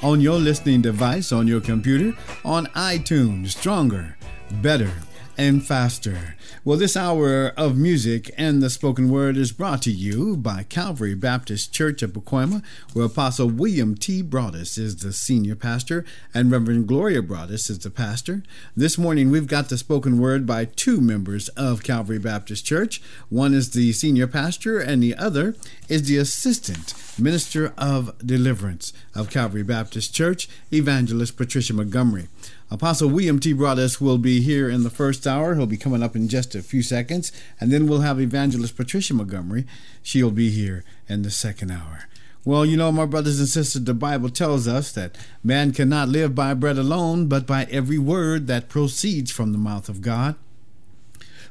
on 0.00 0.20
your 0.20 0.38
listening 0.38 0.80
device, 0.80 1.32
on 1.32 1.48
your 1.48 1.60
computer, 1.60 2.16
on 2.44 2.66
iTunes. 2.66 3.48
Stronger, 3.48 4.16
better, 4.62 4.92
and 5.36 5.66
faster. 5.66 6.35
Well, 6.66 6.78
this 6.78 6.96
hour 6.96 7.52
of 7.56 7.76
music 7.76 8.28
and 8.36 8.60
the 8.60 8.70
spoken 8.70 9.08
word 9.08 9.36
is 9.36 9.52
brought 9.52 9.82
to 9.82 9.92
you 9.92 10.36
by 10.36 10.64
Calvary 10.64 11.14
Baptist 11.14 11.72
Church 11.72 12.02
of 12.02 12.12
Pacoima, 12.12 12.60
where 12.92 13.06
Apostle 13.06 13.48
William 13.50 13.94
T. 13.94 14.20
Broadous 14.20 14.76
is 14.76 14.96
the 14.96 15.12
senior 15.12 15.54
pastor 15.54 16.04
and 16.34 16.50
Reverend 16.50 16.88
Gloria 16.88 17.22
Broadous 17.22 17.70
is 17.70 17.78
the 17.78 17.90
pastor. 17.90 18.42
This 18.76 18.98
morning, 18.98 19.30
we've 19.30 19.46
got 19.46 19.68
the 19.68 19.78
spoken 19.78 20.18
word 20.18 20.44
by 20.44 20.64
two 20.64 21.00
members 21.00 21.48
of 21.50 21.84
Calvary 21.84 22.18
Baptist 22.18 22.66
Church. 22.66 23.00
One 23.28 23.54
is 23.54 23.70
the 23.70 23.92
senior 23.92 24.26
pastor, 24.26 24.80
and 24.80 25.00
the 25.00 25.14
other 25.14 25.54
is 25.88 26.08
the 26.08 26.16
assistant 26.16 26.94
minister 27.16 27.74
of 27.78 28.18
deliverance 28.18 28.92
of 29.14 29.30
Calvary 29.30 29.62
Baptist 29.62 30.12
Church, 30.12 30.48
Evangelist 30.72 31.36
Patricia 31.36 31.74
Montgomery. 31.74 32.26
Apostle 32.68 33.08
William 33.08 33.38
T. 33.38 33.54
Broadous 33.54 34.00
will 34.00 34.18
be 34.18 34.40
here 34.40 34.68
in 34.68 34.82
the 34.82 34.90
first 34.90 35.24
hour. 35.24 35.54
He'll 35.54 35.66
be 35.66 35.76
coming 35.76 36.02
up 36.02 36.16
in 36.16 36.26
just 36.26 36.54
a 36.56 36.62
few 36.62 36.82
seconds. 36.82 37.30
And 37.60 37.70
then 37.70 37.86
we'll 37.86 38.00
have 38.00 38.20
Evangelist 38.20 38.76
Patricia 38.76 39.14
Montgomery. 39.14 39.66
She'll 40.02 40.32
be 40.32 40.50
here 40.50 40.82
in 41.08 41.22
the 41.22 41.30
second 41.30 41.70
hour. 41.70 42.08
Well, 42.44 42.66
you 42.66 42.76
know, 42.76 42.90
my 42.90 43.06
brothers 43.06 43.38
and 43.38 43.48
sisters, 43.48 43.84
the 43.84 43.94
Bible 43.94 44.30
tells 44.30 44.66
us 44.66 44.90
that 44.92 45.16
man 45.44 45.72
cannot 45.72 46.08
live 46.08 46.34
by 46.34 46.54
bread 46.54 46.78
alone, 46.78 47.28
but 47.28 47.46
by 47.46 47.64
every 47.70 47.98
word 47.98 48.46
that 48.48 48.68
proceeds 48.68 49.30
from 49.30 49.52
the 49.52 49.58
mouth 49.58 49.88
of 49.88 50.00
God. 50.00 50.34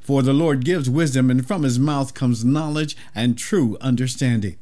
For 0.02 0.22
the 0.22 0.34
Lord 0.34 0.64
gives 0.64 0.90
wisdom, 0.90 1.32
and 1.32 1.48
from 1.48 1.64
his 1.64 1.80
mouth 1.80 2.14
comes 2.14 2.46
knowledge 2.46 2.96
and 3.14 3.38
true 3.38 3.78
understanding. 3.82 4.58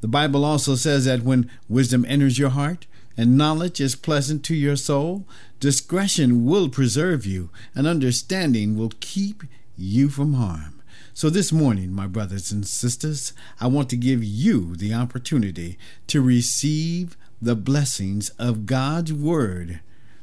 The 0.00 0.08
Bible 0.08 0.44
also 0.44 0.74
says 0.74 1.06
that 1.06 1.22
when 1.22 1.50
wisdom 1.68 2.04
enters 2.06 2.38
your 2.38 2.50
heart, 2.50 2.86
and 3.16 3.38
knowledge 3.38 3.80
is 3.80 3.94
pleasant 3.96 4.44
to 4.44 4.54
your 4.54 4.76
soul, 4.76 5.24
discretion 5.60 6.44
will 6.44 6.68
preserve 6.68 7.24
you, 7.24 7.50
and 7.74 7.86
understanding 7.86 8.76
will 8.76 8.92
keep 9.00 9.44
you 9.76 10.08
from 10.08 10.34
harm. 10.34 10.82
So, 11.12 11.30
this 11.30 11.52
morning, 11.52 11.92
my 11.92 12.08
brothers 12.08 12.50
and 12.50 12.66
sisters, 12.66 13.32
I 13.60 13.68
want 13.68 13.88
to 13.90 13.96
give 13.96 14.24
you 14.24 14.74
the 14.74 14.92
opportunity 14.92 15.78
to 16.08 16.20
receive 16.20 17.16
the 17.40 17.54
blessings 17.54 18.30
of 18.30 18.66
God's 18.66 19.12
Word 19.12 19.80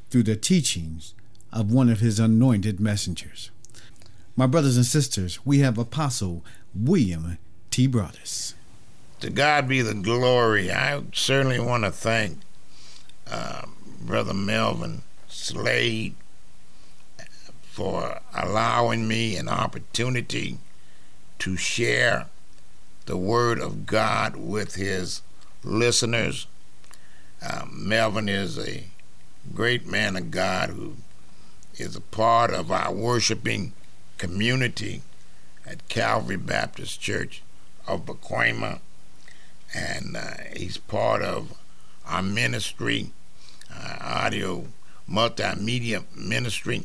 through 0.09 0.23
the 0.23 0.35
teachings 0.35 1.13
of 1.53 1.71
one 1.71 1.89
of 1.89 2.01
His 2.01 2.19
anointed 2.19 2.81
messengers. 2.81 3.51
My 4.35 4.47
brothers 4.47 4.75
and 4.75 4.85
sisters, 4.85 5.45
we 5.45 5.59
have 5.59 5.77
Apostle 5.77 6.43
William 6.75 7.37
T. 7.69 7.87
Broadous. 7.87 8.53
To 9.21 9.29
God 9.29 9.69
be 9.69 9.81
the 9.81 9.93
glory. 9.93 10.71
I 10.71 11.03
certainly 11.13 11.59
want 11.59 11.83
to 11.85 11.91
thank 11.91 12.39
uh, 13.31 13.65
Brother 14.01 14.33
Melvin 14.33 15.03
Slade 15.27 16.15
for 17.61 18.19
allowing 18.35 19.07
me 19.07 19.37
an 19.37 19.47
opportunity 19.47 20.57
to 21.39 21.55
share 21.55 22.27
the 23.05 23.17
Word 23.17 23.59
of 23.59 23.85
God 23.85 24.35
with 24.35 24.75
his 24.75 25.21
listeners. 25.63 26.47
Um, 27.41 27.87
Melvin 27.87 28.29
is 28.29 28.59
a 28.59 28.85
great 29.55 29.87
man 29.87 30.15
of 30.15 30.29
God 30.29 30.69
who 30.69 30.97
is 31.75 31.95
a 31.95 32.01
part 32.01 32.51
of 32.51 32.71
our 32.71 32.93
worshiping 32.93 33.73
community 34.17 35.01
at 35.65 35.87
Calvary 35.87 36.37
Baptist 36.37 37.01
Church 37.01 37.41
of 37.87 38.05
Pacoima, 38.05 38.79
and 39.73 40.15
uh, 40.15 40.33
he's 40.55 40.77
part 40.77 41.21
of 41.21 41.53
our 42.05 42.21
ministry, 42.21 43.11
uh, 43.73 43.97
audio 44.01 44.65
multimedia 45.09 46.03
ministry. 46.15 46.83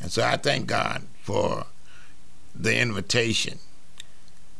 And 0.00 0.10
so 0.10 0.22
I 0.22 0.36
thank 0.36 0.66
God 0.66 1.02
for 1.22 1.66
the 2.54 2.76
invitation 2.76 3.58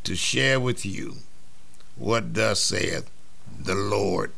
to 0.05 0.15
share 0.15 0.61
with 0.61 0.85
you 0.85 1.17
what 1.97 2.35
thus 2.35 2.61
saith 2.61 3.11
the 3.59 3.75
Lord. 3.75 4.33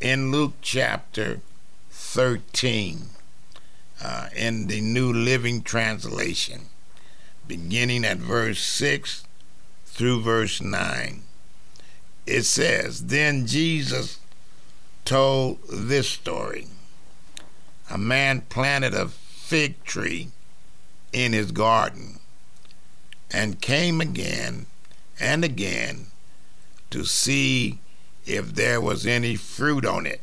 In 0.00 0.32
Luke 0.32 0.54
chapter 0.62 1.40
13, 1.90 3.10
uh, 4.02 4.28
in 4.34 4.66
the 4.66 4.80
New 4.80 5.12
Living 5.12 5.62
Translation, 5.62 6.66
beginning 7.46 8.04
at 8.04 8.18
verse 8.18 8.60
6 8.60 9.24
through 9.86 10.22
verse 10.22 10.60
9, 10.60 11.22
it 12.26 12.42
says, 12.44 13.06
Then 13.06 13.46
Jesus 13.46 14.19
told 15.04 15.58
this 15.68 16.08
story. 16.08 16.66
A 17.90 17.98
man 17.98 18.42
planted 18.42 18.94
a 18.94 19.08
fig 19.08 19.82
tree 19.84 20.28
in 21.12 21.32
his 21.32 21.50
garden 21.50 22.20
and 23.30 23.60
came 23.60 24.00
again 24.00 24.66
and 25.18 25.44
again 25.44 26.06
to 26.90 27.04
see 27.04 27.78
if 28.26 28.54
there 28.54 28.80
was 28.80 29.06
any 29.06 29.36
fruit 29.36 29.84
on 29.84 30.06
it. 30.06 30.20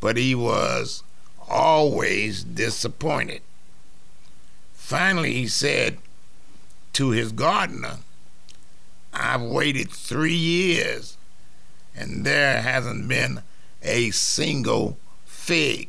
But 0.00 0.16
he 0.16 0.34
was 0.34 1.02
always 1.48 2.44
disappointed. 2.44 3.42
Finally, 4.74 5.32
he 5.32 5.48
said 5.48 5.98
to 6.92 7.10
his 7.10 7.32
gardener, 7.32 7.98
I've 9.12 9.42
waited 9.42 9.90
three 9.90 10.34
years 10.34 11.16
and 11.94 12.24
there 12.24 12.62
hasn't 12.62 13.08
been 13.08 13.42
a 13.82 14.10
single 14.10 14.98
fig. 15.24 15.88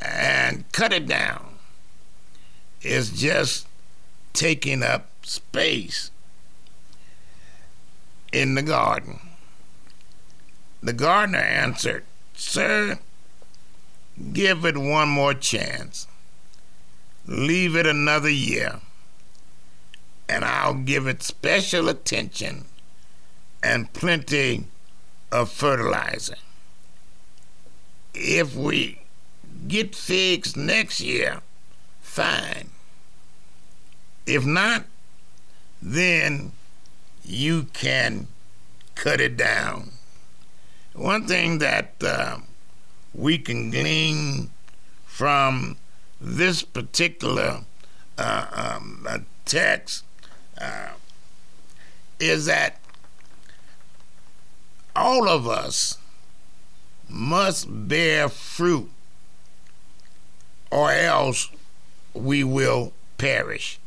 And 0.00 0.70
cut 0.72 0.92
it 0.92 1.06
down. 1.06 1.58
It's 2.82 3.10
just 3.10 3.66
taking 4.32 4.82
up 4.82 5.10
space 5.22 6.10
in 8.32 8.54
the 8.54 8.62
garden. 8.62 9.20
The 10.80 10.92
gardener 10.92 11.38
answered, 11.38 12.04
Sir, 12.34 13.00
give 14.32 14.64
it 14.64 14.78
one 14.78 15.08
more 15.08 15.34
chance. 15.34 16.06
Leave 17.26 17.76
it 17.76 17.86
another 17.86 18.30
year, 18.30 18.80
and 20.28 20.44
I'll 20.44 20.74
give 20.74 21.06
it 21.06 21.22
special 21.22 21.88
attention 21.88 22.64
and 23.62 23.92
plenty 23.92 24.64
of 25.30 25.50
fertilizer. 25.50 26.36
If 28.14 28.54
we 28.54 29.00
get 29.66 29.94
figs 29.94 30.56
next 30.56 31.00
year, 31.00 31.40
fine. 32.00 32.70
If 34.26 34.44
not, 34.44 34.84
then 35.80 36.52
you 37.24 37.64
can 37.72 38.28
cut 38.94 39.20
it 39.20 39.36
down. 39.36 39.92
One 40.94 41.26
thing 41.26 41.58
that 41.58 41.94
uh, 42.02 42.38
we 43.14 43.38
can 43.38 43.70
glean 43.70 44.50
from 45.06 45.76
this 46.20 46.62
particular 46.62 47.60
uh, 48.16 48.46
um, 48.52 49.06
text 49.44 50.04
uh, 50.60 50.90
is 52.18 52.46
that 52.46 52.77
all 54.98 55.28
of 55.28 55.46
us 55.46 55.96
must 57.08 57.66
bear 57.88 58.28
fruit 58.28 58.90
or 60.70 60.90
else 60.90 61.50
we 62.12 62.42
will 62.42 62.92
perish. 63.16 63.78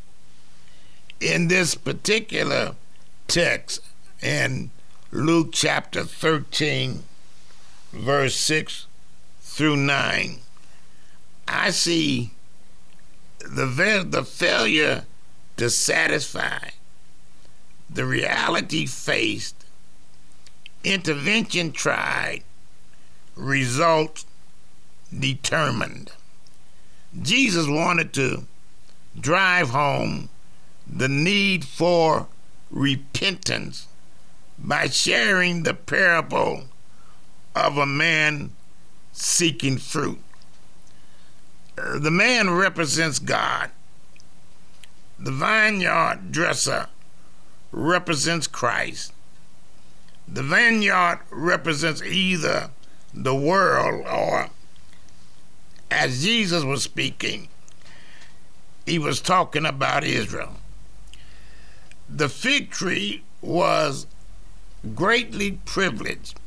In 1.20 1.50
this 1.50 1.76
particular 1.76 2.76
text 3.28 3.82
in 4.22 4.72
Luke 5.12 5.50
chapter 5.52 6.04
13, 6.04 7.04
verse 7.92 8.36
6 8.36 8.88
through 9.42 9.76
9, 9.76 10.40
I 11.48 11.70
see 11.72 12.32
the, 13.40 14.06
the 14.08 14.24
failure 14.24 15.06
to 15.58 15.70
satisfy 15.70 16.70
the 17.90 18.06
reality 18.06 18.86
faced, 18.86 19.61
intervention 20.84 21.72
tried, 21.72 22.44
result 23.36 24.26
determined. 25.18 26.12
Jesus 27.22 27.68
wanted 27.68 28.14
to 28.14 28.46
drive 29.20 29.70
home 29.70 30.30
the 30.88 31.10
need 31.10 31.66
for 31.66 32.28
repentance 32.70 33.88
by 34.58 34.88
sharing 34.88 35.64
the 35.64 35.74
parable 35.74 36.66
of 37.56 37.78
a 37.78 37.86
man 37.86 38.52
seeking 39.12 39.78
fruit. 39.78 40.20
Uh, 41.78 42.00
The 42.00 42.12
man 42.12 42.50
represents 42.50 43.20
God. 43.20 43.72
The 45.20 45.32
vineyard 45.32 46.32
dresser 46.32 46.88
represents 47.72 48.48
Christ. 48.48 49.14
The 50.34 50.44
vineyard 50.44 51.20
represents 51.30 52.02
either 52.02 52.70
the 53.14 53.36
world 53.36 54.06
or, 54.08 54.50
as 55.90 56.24
Jesus 56.24 56.64
was 56.64 56.84
speaking, 56.84 57.50
he 58.86 58.98
was 58.98 59.20
talking 59.20 59.66
about 59.66 60.06
Israel. 60.06 60.56
The 62.10 62.30
fig 62.30 62.72
tree 62.72 63.24
was 63.42 64.08
greatly 64.96 65.60
privileged. 65.66 66.40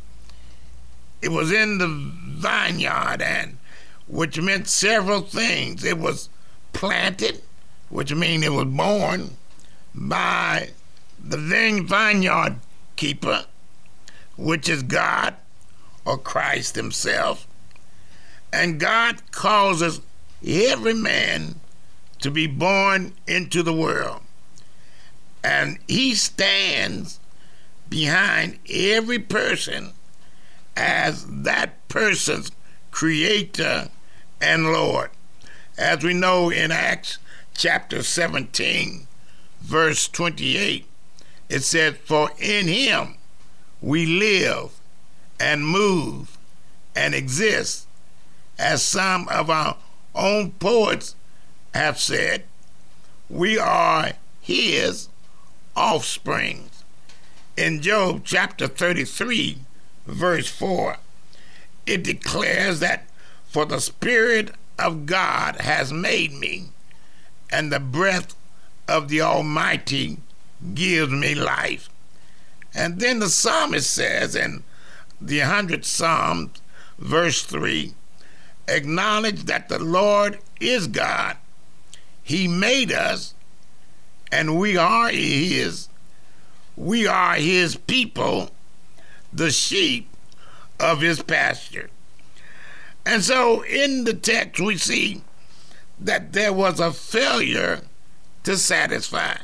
It 1.21 1.29
was 1.29 1.53
in 1.53 1.79
the 1.79 1.89
vineyard, 1.89 3.21
and 3.21 3.59
which 4.07 4.41
meant 4.41 4.67
several 4.67 5.21
things. 5.21 5.85
It 5.85 5.99
was 5.99 6.31
planted, 6.73 7.43
which 7.91 8.15
means 8.15 8.45
it 8.45 8.53
was 8.53 8.65
born 8.65 9.37
by 9.95 10.71
the 11.23 11.37
vineyard 11.37 12.57
keeper, 12.97 13.45
which 14.37 14.69
is 14.69 14.83
God 14.83 15.35
or 16.05 16.19
Christ 16.19 16.77
Himself. 16.77 17.47
And 18.53 18.81
God 18.81 19.31
causes 19.33 20.01
every 20.47 20.95
man 20.95 21.61
to 22.21 22.31
be 22.31 22.47
born 22.47 23.13
into 23.27 23.63
the 23.63 23.75
world. 23.75 24.21
And 25.43 25.79
He 25.89 26.15
stands 26.15 27.21
behind 27.89 28.59
every 28.71 29.19
person 29.19 29.93
as 30.77 31.27
that 31.29 31.87
person's 31.89 32.51
creator 32.91 33.89
and 34.41 34.65
Lord. 34.73 35.11
As 35.77 36.03
we 36.03 36.15
know 36.15 36.51
in 36.51 36.71
Acts 36.71 37.19
chapter 37.57 38.03
17, 38.03 39.07
verse 39.61 40.09
28, 40.09 40.87
it 41.49 41.61
says, 41.61 41.97
For 42.05 42.31
in 42.39 42.69
him 42.69 43.17
we 43.85 44.07
live 44.07 44.81
and 45.39 45.67
move 45.67 46.39
and 46.97 47.15
exist, 47.15 47.87
as 48.59 48.83
some 48.83 49.29
of 49.29 49.51
our 49.51 49.77
own 50.15 50.53
poets 50.53 51.15
have 51.75 52.01
said, 52.01 52.45
we 53.29 53.59
are 53.59 54.13
his 54.41 55.09
offspring. 55.77 56.71
In 57.59 57.83
Job 57.83 58.23
chapter 58.25 58.69
33, 58.69 59.59
verse 60.07 60.49
4, 60.49 60.97
it 61.85 62.03
declares 62.03 62.81
that 62.81 63.07
for 63.47 63.67
the 63.67 63.81
Spirit 63.81 64.53
of 64.79 65.05
God 65.05 65.61
has 65.61 65.93
made 65.93 66.33
me, 66.33 66.69
and 67.51 67.71
the 67.71 67.81
breath 67.81 68.35
of 68.89 69.09
the 69.09 69.21
Almighty 69.21 70.17
gives 70.73 71.13
me 71.13 71.35
life. 71.35 71.91
And 72.75 73.01
then 73.01 73.21
the 73.21 73.29
psalmist 73.29 73.91
says 73.91 74.35
in 74.35 74.65
the 75.21 75.41
100th 75.41 75.85
Psalm, 75.85 76.51
verse 76.99 77.43
3 77.43 77.95
acknowledge 78.67 79.45
that 79.45 79.69
the 79.69 79.79
Lord 79.79 80.39
is 80.61 80.87
God. 80.87 81.37
He 82.23 82.49
made 82.49 82.91
us, 82.91 83.35
and 84.33 84.59
we 84.59 84.77
are 84.77 85.11
His. 85.11 85.89
We 86.77 87.07
are 87.07 87.35
His 87.35 87.77
people, 87.77 88.51
the 89.33 89.51
sheep 89.51 90.09
of 90.81 91.03
His 91.03 91.23
pasture. 91.23 91.91
And 93.07 93.23
so 93.23 93.63
in 93.65 94.05
the 94.05 94.15
text, 94.15 94.61
we 94.61 94.79
see 94.79 95.23
that 96.01 96.33
there 96.33 96.53
was 96.53 96.81
a 96.81 96.93
failure 96.93 97.83
to 98.45 98.57
satisfy. 98.57 99.37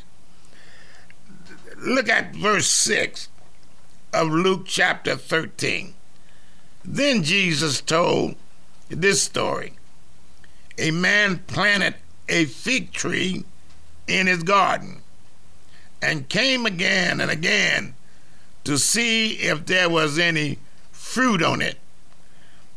Look 1.81 2.11
at 2.11 2.35
verse 2.35 2.67
6 2.67 3.29
of 4.13 4.29
Luke 4.29 4.65
chapter 4.67 5.17
13. 5.17 5.95
Then 6.85 7.23
Jesus 7.23 7.81
told 7.81 8.35
this 8.91 9.23
story 9.23 9.73
A 10.77 10.91
man 10.91 11.39
planted 11.47 11.95
a 12.29 12.45
fig 12.45 12.93
tree 12.93 13.45
in 14.07 14.27
his 14.27 14.43
garden 14.43 15.01
and 16.03 16.29
came 16.29 16.67
again 16.67 17.19
and 17.19 17.31
again 17.31 17.95
to 18.65 18.77
see 18.77 19.33
if 19.39 19.65
there 19.65 19.89
was 19.89 20.19
any 20.19 20.59
fruit 20.93 21.43
on 21.43 21.63
it, 21.63 21.79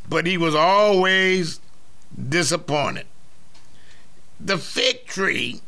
but 0.08 0.26
he 0.26 0.38
was 0.38 0.56
always 0.56 1.60
disappointed. 2.30 3.06
The 4.40 4.58
fig 4.58 5.06
tree 5.08 5.60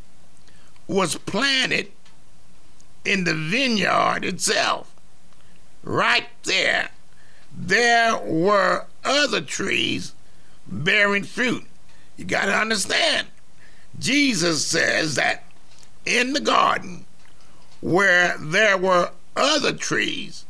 was 0.88 1.18
planted 1.18 1.92
in 3.06 3.24
the 3.24 3.34
vineyard 3.34 4.26
itself. 4.26 4.94
Right 5.84 6.28
there, 6.44 6.90
there 7.56 8.18
were 8.18 8.86
other 9.04 9.42
trees 9.42 10.14
bearing 10.68 11.24
fruit. 11.24 11.66
You 12.18 12.26
got 12.26 12.46
to 12.46 12.54
understand, 12.54 13.28
Jesus 14.00 14.66
says 14.66 15.16
that 15.16 15.44
in 16.06 16.34
the 16.34 16.42
garden 16.42 17.06
where 17.82 18.36
there 18.40 18.78
were 18.78 19.12
other 19.36 19.74
trees, 19.74 20.46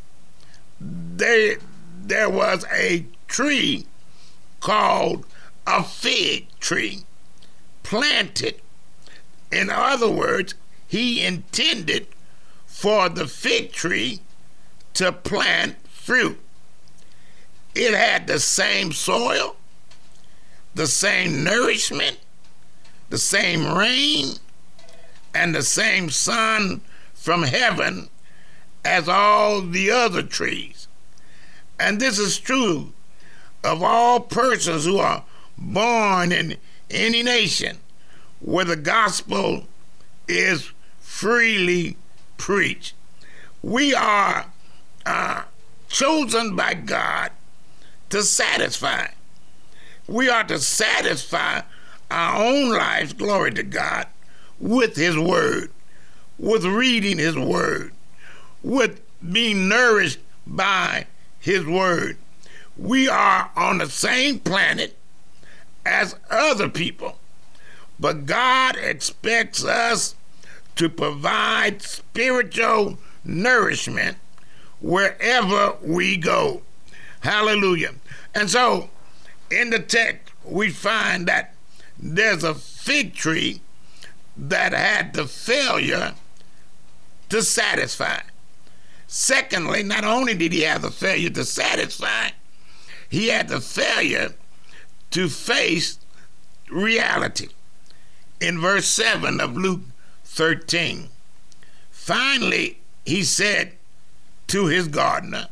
they, 0.80 1.58
there 2.02 2.30
was 2.30 2.66
a 2.72 3.06
tree 3.28 3.86
called 4.60 5.26
a 5.68 5.84
fig 5.84 6.48
tree 6.60 7.04
planted. 7.84 8.62
In 9.52 9.70
other 9.70 10.10
words, 10.10 10.56
he 10.88 11.26
intended 11.26 12.08
for 12.76 13.08
the 13.08 13.26
fig 13.26 13.72
tree 13.72 14.20
to 14.94 15.10
plant 15.10 15.78
fruit. 15.88 16.38
It 17.74 17.94
had 17.94 18.28
the 18.28 18.38
same 18.38 18.92
soil, 18.92 19.56
the 20.76 20.86
same 20.86 21.42
nourishment, 21.42 22.20
the 23.10 23.18
same 23.18 23.66
rain, 23.66 24.36
and 25.34 25.56
the 25.56 25.64
same 25.64 26.10
sun 26.10 26.82
from 27.14 27.44
heaven 27.44 28.10
as 28.84 29.08
all 29.08 29.62
the 29.62 29.90
other 29.90 30.22
trees. 30.22 30.90
And 31.80 32.02
this 32.02 32.20
is 32.20 32.38
true 32.38 32.92
of 33.64 33.82
all 33.84 34.20
persons 34.20 34.84
who 34.84 34.98
are 34.98 35.24
born 35.58 36.34
in 36.34 36.58
any 36.92 37.24
nation 37.24 37.78
where 38.42 38.66
the 38.66 38.76
gospel 38.76 39.66
is 40.28 40.72
freely 41.00 41.96
preached. 42.38 42.94
We 43.62 43.94
are 43.94 44.46
uh, 45.06 45.44
chosen 45.90 46.56
by 46.56 46.74
God 46.74 47.32
to 48.10 48.24
satisfy. 48.24 49.08
We 50.08 50.30
are 50.30 50.44
to 50.44 50.60
satisfy 50.60 51.62
our 52.12 52.44
own 52.44 52.70
lives, 52.70 53.14
glory 53.14 53.52
to 53.54 53.64
God, 53.64 54.08
with 54.60 54.96
His 54.96 55.18
Word, 55.18 55.72
with 56.38 56.64
reading 56.64 57.18
His 57.18 57.38
Word, 57.38 57.92
with 58.62 59.02
being 59.32 59.68
nourished 59.68 60.20
by 60.46 61.08
His 61.40 61.66
Word. 61.66 62.18
We 62.78 63.08
are 63.08 63.50
on 63.56 63.80
the 63.80 63.90
same 63.90 64.40
planet 64.40 64.96
as 65.86 66.16
other 66.30 66.70
people, 66.70 67.18
but 68.00 68.26
God 68.26 68.76
expects 68.76 69.64
us 69.64 70.16
to 70.76 70.90
provide 70.90 71.82
spiritual 71.82 72.98
nourishment 73.24 74.18
wherever 74.82 75.76
we 75.82 76.18
go. 76.18 76.62
Hallelujah. 77.22 77.96
And 78.34 78.50
so 78.50 78.90
in 79.50 79.70
the 79.70 79.80
text, 79.80 80.34
we 80.44 80.70
find 80.70 81.28
that 81.28 81.54
there's 81.98 82.44
a 82.44 82.54
fig 82.54 83.16
tree 83.16 83.62
that 84.38 84.74
had 84.74 85.14
the 85.14 85.26
failure 85.28 86.14
to 87.30 87.42
satisfy. 87.42 88.20
Secondly, 89.08 89.82
not 89.82 90.04
only 90.04 90.34
did 90.34 90.52
he 90.52 90.62
have 90.62 90.82
the 90.82 90.92
failure 90.92 91.30
to 91.30 91.46
satisfy, 91.46 92.30
he 93.10 93.30
had 93.30 93.48
the 93.48 93.62
failure 93.62 94.34
to 95.12 95.30
face 95.30 95.98
reality. 96.70 97.48
In 98.42 98.60
verse 98.60 98.88
7 98.88 99.40
of 99.40 99.56
Luke 99.56 99.82
13, 100.36 101.08
finally 101.92 102.80
he 103.06 103.24
said 103.24 103.72
to 104.48 104.68
his 104.68 104.90
gardener, 104.90 105.48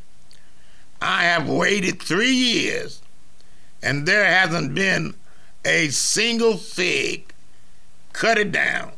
I 1.01 1.23
have 1.23 1.47
waited 1.47 2.01
three 2.01 2.33
years 2.33 3.01
and 3.81 4.05
there 4.05 4.25
hasn't 4.25 4.75
been 4.75 5.15
a 5.63 5.87
single 5.87 6.57
fig. 6.57 7.33
Cut 8.11 8.37
it 8.37 8.51
down. 8.51 8.91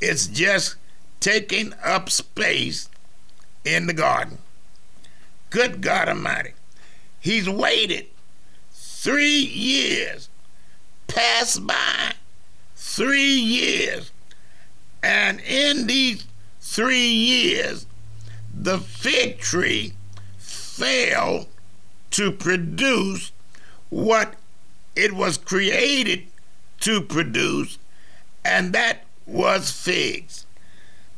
It's 0.00 0.28
just 0.28 0.76
taking 1.18 1.74
up 1.84 2.08
space 2.08 2.88
in 3.64 3.88
the 3.88 3.92
garden. 3.92 4.38
Good 5.50 5.80
God 5.80 6.08
Almighty. 6.08 6.52
He's 7.18 7.48
waited 7.48 8.06
three 8.72 9.40
years, 9.40 10.28
passed 11.08 11.66
by 11.66 12.12
three 12.76 13.34
years, 13.34 14.12
And 15.06 15.38
in 15.42 15.86
these 15.86 16.26
three 16.60 17.06
years, 17.06 17.86
the 18.52 18.78
fig 18.78 19.38
tree 19.38 19.92
failed 20.36 21.46
to 22.10 22.32
produce 22.32 23.30
what 23.88 24.34
it 24.96 25.12
was 25.12 25.38
created 25.38 26.24
to 26.80 27.00
produce, 27.00 27.78
and 28.44 28.72
that 28.72 29.04
was 29.26 29.70
figs. 29.70 30.44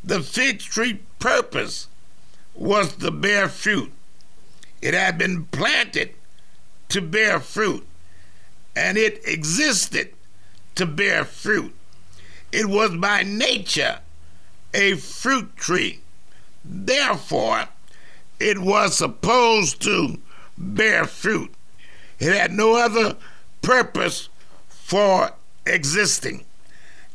The 0.05 0.21
fig 0.21 0.59
tree 0.59 1.01
purpose 1.19 1.89
was 2.55 2.95
to 2.97 3.11
bear 3.11 3.49
fruit. 3.49 3.93
It 4.83 4.93
had 4.93 5.17
been 5.17 5.47
planted 5.47 6.11
to 6.91 7.01
bear 7.01 7.41
fruit, 7.41 7.87
and 8.77 8.99
it 8.99 9.23
existed 9.25 10.13
to 10.75 10.85
bear 10.85 11.25
fruit. 11.25 11.75
It 12.53 12.67
was 12.67 12.97
by 12.97 13.23
nature 13.23 14.01
a 14.75 14.95
fruit 14.95 15.57
tree. 15.57 16.01
Therefore, 16.65 17.69
it 18.41 18.59
was 18.59 18.97
supposed 18.97 19.83
to 19.83 20.19
bear 20.57 21.05
fruit. 21.05 21.53
It 22.19 22.35
had 22.35 22.53
no 22.53 22.77
other 22.77 23.17
purpose 23.63 24.29
for 24.69 25.33
existing. 25.67 26.45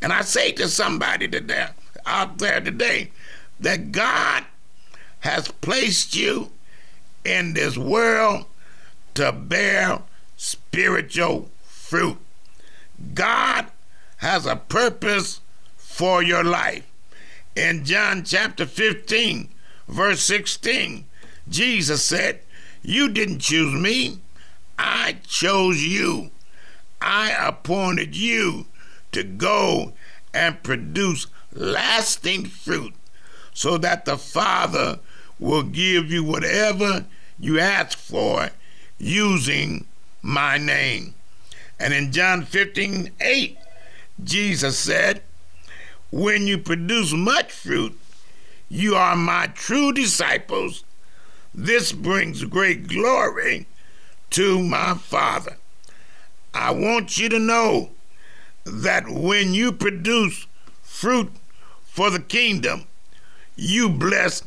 And 0.01 0.11
I 0.11 0.21
say 0.21 0.51
to 0.53 0.67
somebody 0.67 1.27
today, 1.27 1.67
out 2.05 2.37
there 2.37 2.59
today 2.59 3.11
that 3.59 3.91
God 3.91 4.43
has 5.21 5.47
placed 5.47 6.15
you 6.15 6.51
in 7.23 7.53
this 7.53 7.77
world 7.77 8.45
to 9.13 9.31
bear 9.31 10.01
spiritual 10.35 11.49
fruit. 11.63 12.17
God 13.13 13.67
has 14.23 14.45
a 14.45 14.55
purpose 14.55 15.41
for 15.75 16.23
your 16.23 16.45
life. 16.45 16.89
In 17.57 17.83
John 17.83 18.23
chapter 18.23 18.65
15, 18.65 19.49
verse 19.89 20.21
16, 20.21 21.03
Jesus 21.49 22.05
said, 22.05 22.39
You 22.81 23.09
didn't 23.09 23.39
choose 23.39 23.73
me, 23.73 24.19
I 24.79 25.17
chose 25.27 25.83
you. 25.83 26.31
I 27.01 27.31
appointed 27.31 28.15
you 28.15 28.67
to 29.11 29.23
go 29.23 29.91
and 30.33 30.63
produce 30.63 31.27
lasting 31.51 32.45
fruit 32.45 32.93
so 33.53 33.77
that 33.77 34.05
the 34.05 34.17
Father 34.17 34.99
will 35.37 35.63
give 35.63 36.09
you 36.09 36.23
whatever 36.23 37.05
you 37.37 37.59
ask 37.59 37.97
for 37.97 38.51
using 38.97 39.85
my 40.21 40.57
name. 40.57 41.13
And 41.77 41.93
in 41.93 42.13
John 42.13 42.45
15 42.45 43.11
8, 43.19 43.57
Jesus 44.21 44.77
said, 44.77 45.23
When 46.11 46.47
you 46.47 46.57
produce 46.57 47.13
much 47.13 47.51
fruit, 47.51 47.97
you 48.69 48.95
are 48.95 49.15
my 49.15 49.47
true 49.47 49.91
disciples. 49.93 50.83
This 51.53 51.91
brings 51.91 52.43
great 52.45 52.87
glory 52.87 53.67
to 54.31 54.59
my 54.59 54.95
Father. 54.95 55.57
I 56.53 56.71
want 56.71 57.17
you 57.17 57.29
to 57.29 57.39
know 57.39 57.91
that 58.65 59.07
when 59.07 59.53
you 59.53 59.71
produce 59.71 60.47
fruit 60.81 61.31
for 61.83 62.09
the 62.09 62.19
kingdom, 62.19 62.85
you 63.55 63.89
bless 63.89 64.43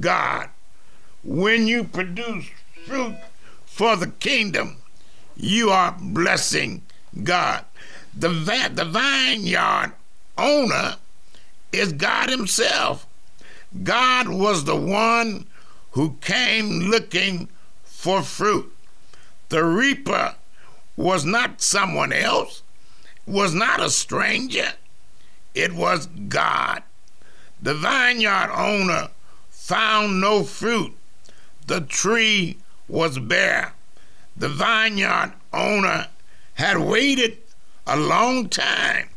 God. 0.00 0.48
When 1.24 1.66
you 1.66 1.84
produce 1.84 2.46
fruit 2.86 3.16
for 3.64 3.96
the 3.96 4.08
kingdom, 4.08 4.76
you 5.36 5.70
are 5.70 5.96
blessing 5.98 6.82
God. 7.22 7.64
The, 8.14 8.28
the 8.28 8.84
vineyard 8.84 9.92
owner 10.36 10.96
is 11.72 11.92
God 11.92 12.28
Himself. 12.30 13.06
God 13.82 14.28
was 14.28 14.64
the 14.64 14.76
one 14.76 15.46
who 15.92 16.16
came 16.20 16.80
looking 16.80 17.48
for 17.84 18.22
fruit. 18.22 18.70
The 19.48 19.64
reaper 19.64 20.34
was 20.96 21.24
not 21.24 21.62
someone 21.62 22.12
else, 22.12 22.62
was 23.26 23.54
not 23.54 23.80
a 23.80 23.90
stranger, 23.90 24.72
it 25.54 25.72
was 25.72 26.06
God. 26.06 26.82
The 27.60 27.74
vineyard 27.74 28.50
owner 28.54 29.10
found 29.50 30.20
no 30.20 30.42
fruit. 30.42 30.96
The 31.66 31.80
tree 31.80 32.58
was 32.88 33.18
bare. 33.18 33.74
The 34.36 34.48
vineyard 34.48 35.32
owner 35.52 36.08
had 36.54 36.78
waited 36.78 37.38
a 37.86 37.96
long 37.96 38.48
time. 38.48 39.10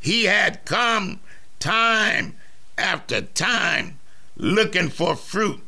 He 0.00 0.24
had 0.24 0.64
come 0.64 1.20
time 1.58 2.36
after 2.76 3.20
time 3.20 3.98
looking 4.36 4.88
for 4.88 5.16
fruit. 5.16 5.60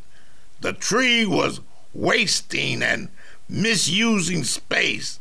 The 0.60 0.72
tree 0.72 1.26
was 1.26 1.60
wasting 1.92 2.82
and 2.82 3.08
misusing 3.48 4.44
space. 4.44 5.18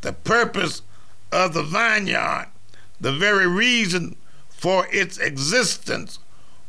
The 0.00 0.12
purpose 0.12 0.82
of 1.30 1.54
the 1.54 1.62
vineyard, 1.62 2.48
the 3.00 3.12
very 3.12 3.46
reason 3.46 4.16
for 4.48 4.86
its 4.90 5.18
existence, 5.18 6.18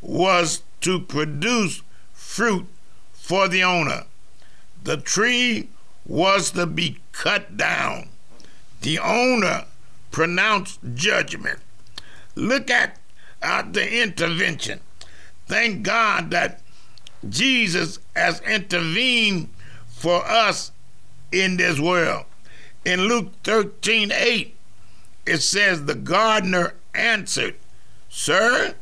was 0.02 0.64
to 0.82 1.00
produce 1.00 1.82
fruit 2.14 2.68
for 3.14 3.48
the 3.48 3.64
owner. 3.64 4.04
The 4.84 4.98
tree 4.98 5.70
was 6.06 6.52
to 6.52 6.66
be 6.66 7.00
cut 7.12 7.58
down. 7.58 8.10
The 8.82 9.00
owner 9.00 9.66
pronounced 10.18 10.80
judgment. 10.96 11.60
Look 12.34 12.72
at 12.72 12.98
uh, 13.40 13.62
the 13.72 14.02
intervention. 14.02 14.80
Thank 15.46 15.84
God 15.84 16.32
that 16.32 16.60
Jesus 17.30 18.00
has 18.16 18.42
intervened 18.42 19.50
for 19.88 20.26
us 20.26 20.72
in 21.32 21.58
this 21.58 21.80
world. 21.80 22.26
In 22.84 23.02
Luke 23.02 23.32
13 23.44 24.12
8, 24.12 24.56
it 25.28 25.38
says, 25.38 25.86
The 25.86 25.94
gardener 25.94 26.74
answered, 26.96 27.54
Sir, 28.10 28.74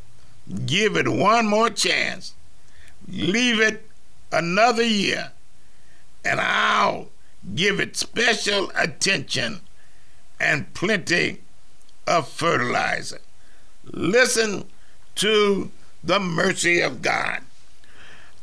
give 0.65 0.95
it 0.95 1.09
one 1.09 1.47
more 1.47 1.69
chance. 1.69 2.33
Leave 3.09 3.59
it 3.59 3.85
another 4.31 4.85
year, 4.85 5.33
and 6.23 6.39
I'll 6.39 7.09
give 7.53 7.81
it 7.81 7.97
special 7.97 8.71
attention 8.73 9.59
and 10.39 10.73
plenty 10.73 11.41
of 12.07 12.27
fertilizer. 12.27 13.19
Listen 13.85 14.65
to 15.15 15.71
the 16.03 16.19
mercy 16.19 16.81
of 16.81 17.01
God. 17.01 17.41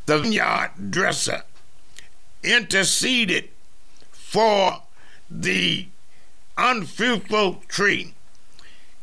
The 0.06 0.18
vineyard 0.18 0.70
dresser 0.90 1.42
interceded 2.42 3.48
for 4.10 4.82
the 5.30 5.86
unfruitful 6.58 7.62
tree. 7.68 8.14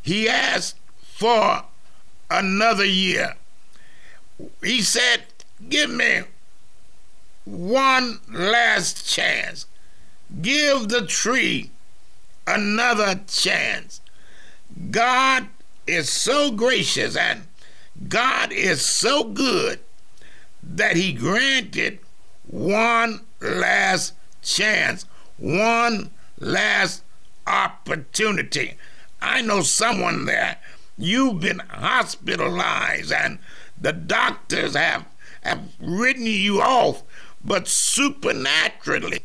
He 0.02 0.28
asked 0.28 0.78
for 1.02 1.64
another 2.30 2.86
year. 2.86 3.36
He 4.64 4.82
said, 4.82 5.24
Give 5.68 5.90
me 5.90 6.22
one 7.46 8.20
last 8.32 9.08
chance. 9.08 9.66
Give 10.42 10.88
the 10.88 11.06
tree 11.06 11.72
another 12.50 13.22
chance. 13.28 14.02
God 14.92 15.48
is 15.86 16.10
so 16.10 16.52
gracious 16.52 17.16
and 17.16 17.44
God 18.08 18.52
is 18.52 18.84
so 18.86 19.24
good 19.24 19.80
that 20.64 20.96
He 20.96 21.14
granted 21.14 22.00
one 22.48 23.22
last 23.42 24.14
chance, 24.42 25.06
one 25.38 26.12
last 26.40 27.04
opportunity. 27.46 28.76
I 29.22 29.42
know 29.42 29.62
someone 29.62 30.26
there, 30.26 30.58
you've 30.98 31.42
been 31.42 31.60
hospitalized 31.70 33.12
and 33.12 33.40
the 33.80 33.94
doctors 33.94 34.76
have, 34.76 35.06
have 35.42 35.62
written 35.80 36.26
you 36.26 36.62
off, 36.62 37.04
but 37.44 37.68
supernaturally, 37.68 39.22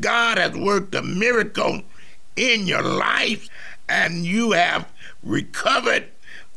God 0.00 0.38
has 0.38 0.54
worked 0.54 0.94
a 0.94 1.02
miracle 1.02 1.82
in 2.38 2.66
your 2.66 2.82
life 2.82 3.48
and 3.88 4.24
you 4.24 4.52
have 4.52 4.90
recovered. 5.22 6.08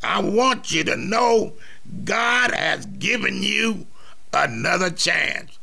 I 0.04 0.22
want 0.22 0.72
you 0.72 0.84
to 0.86 0.96
know 0.96 1.54
God 2.04 2.52
has 2.52 2.86
given 2.86 3.44
you 3.44 3.88
another 4.34 4.90
chance. 4.90 5.58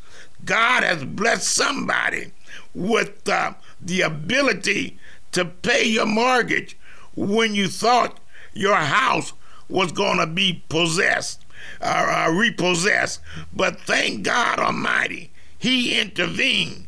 God 0.44 0.82
has 0.82 1.04
blessed 1.04 1.48
somebody 1.48 2.32
with 2.74 3.28
uh, 3.28 3.54
the 3.80 4.02
ability 4.02 4.98
to 5.32 5.44
pay 5.44 5.84
your 5.84 6.06
mortgage 6.06 6.76
when 7.14 7.54
you 7.54 7.68
thought 7.68 8.18
your 8.54 8.76
house 8.76 9.32
was 9.68 9.92
going 9.92 10.18
to 10.18 10.26
be 10.26 10.62
possessed 10.68 11.44
or 11.80 11.86
uh, 12.10 12.30
repossessed. 12.30 13.20
But 13.52 13.80
thank 13.80 14.22
God 14.22 14.58
Almighty, 14.58 15.30
He 15.58 15.98
intervened. 16.00 16.86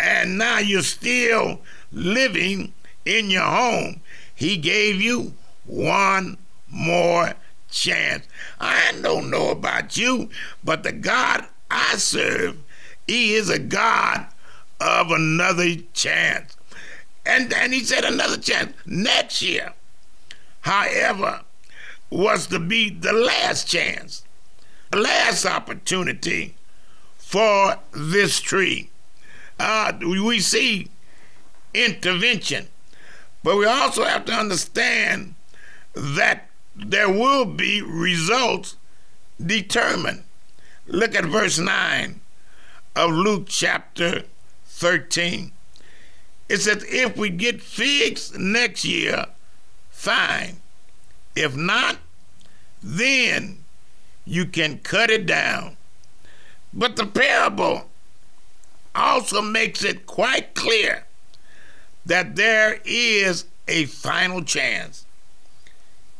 And 0.00 0.38
now 0.38 0.58
you're 0.58 0.82
still 0.82 1.60
living 1.94 2.72
in 3.04 3.30
your 3.30 3.42
home. 3.42 4.00
He 4.34 4.56
gave 4.56 5.00
you 5.00 5.34
one 5.64 6.36
more 6.68 7.34
chance. 7.70 8.26
I 8.60 8.92
don't 9.00 9.30
know 9.30 9.50
about 9.50 9.96
you, 9.96 10.30
but 10.62 10.82
the 10.82 10.92
God 10.92 11.46
I 11.70 11.96
serve, 11.96 12.58
He 13.06 13.34
is 13.34 13.48
a 13.48 13.58
God 13.58 14.26
of 14.80 15.10
another 15.10 15.76
chance. 15.92 16.56
And 17.24 17.50
then 17.50 17.72
He 17.72 17.80
said 17.80 18.04
another 18.04 18.36
chance 18.36 18.74
next 18.86 19.40
year, 19.42 19.72
however, 20.62 21.42
was 22.10 22.46
to 22.48 22.58
be 22.58 22.90
the 22.90 23.12
last 23.12 23.66
chance, 23.66 24.24
the 24.90 24.98
last 24.98 25.46
opportunity 25.46 26.54
for 27.16 27.78
this 27.92 28.40
tree. 28.40 28.90
Uh, 29.58 29.92
we 30.00 30.40
see 30.40 30.90
intervention, 31.74 32.68
but 33.42 33.56
we 33.56 33.66
also 33.66 34.04
have 34.04 34.24
to 34.26 34.32
understand 34.32 35.34
that 35.94 36.48
there 36.74 37.10
will 37.10 37.44
be 37.44 37.82
results 37.82 38.76
determined. 39.44 40.24
Look 40.86 41.14
at 41.14 41.24
verse 41.24 41.58
9 41.58 42.20
of 42.96 43.10
Luke 43.10 43.46
chapter 43.48 44.24
13. 44.66 45.52
It 46.48 46.58
says, 46.58 46.84
if 46.88 47.16
we 47.16 47.30
get 47.30 47.62
figs 47.62 48.36
next 48.38 48.84
year, 48.84 49.26
fine. 49.90 50.58
If 51.34 51.56
not, 51.56 51.96
then 52.82 53.64
you 54.24 54.46
can 54.46 54.78
cut 54.78 55.10
it 55.10 55.26
down. 55.26 55.76
But 56.72 56.96
the 56.96 57.06
parable 57.06 57.88
also 58.94 59.40
makes 59.40 59.82
it 59.82 60.06
quite 60.06 60.54
clear 60.54 61.03
that 62.06 62.36
there 62.36 62.80
is 62.84 63.46
a 63.68 63.86
final 63.86 64.42
chance. 64.42 65.06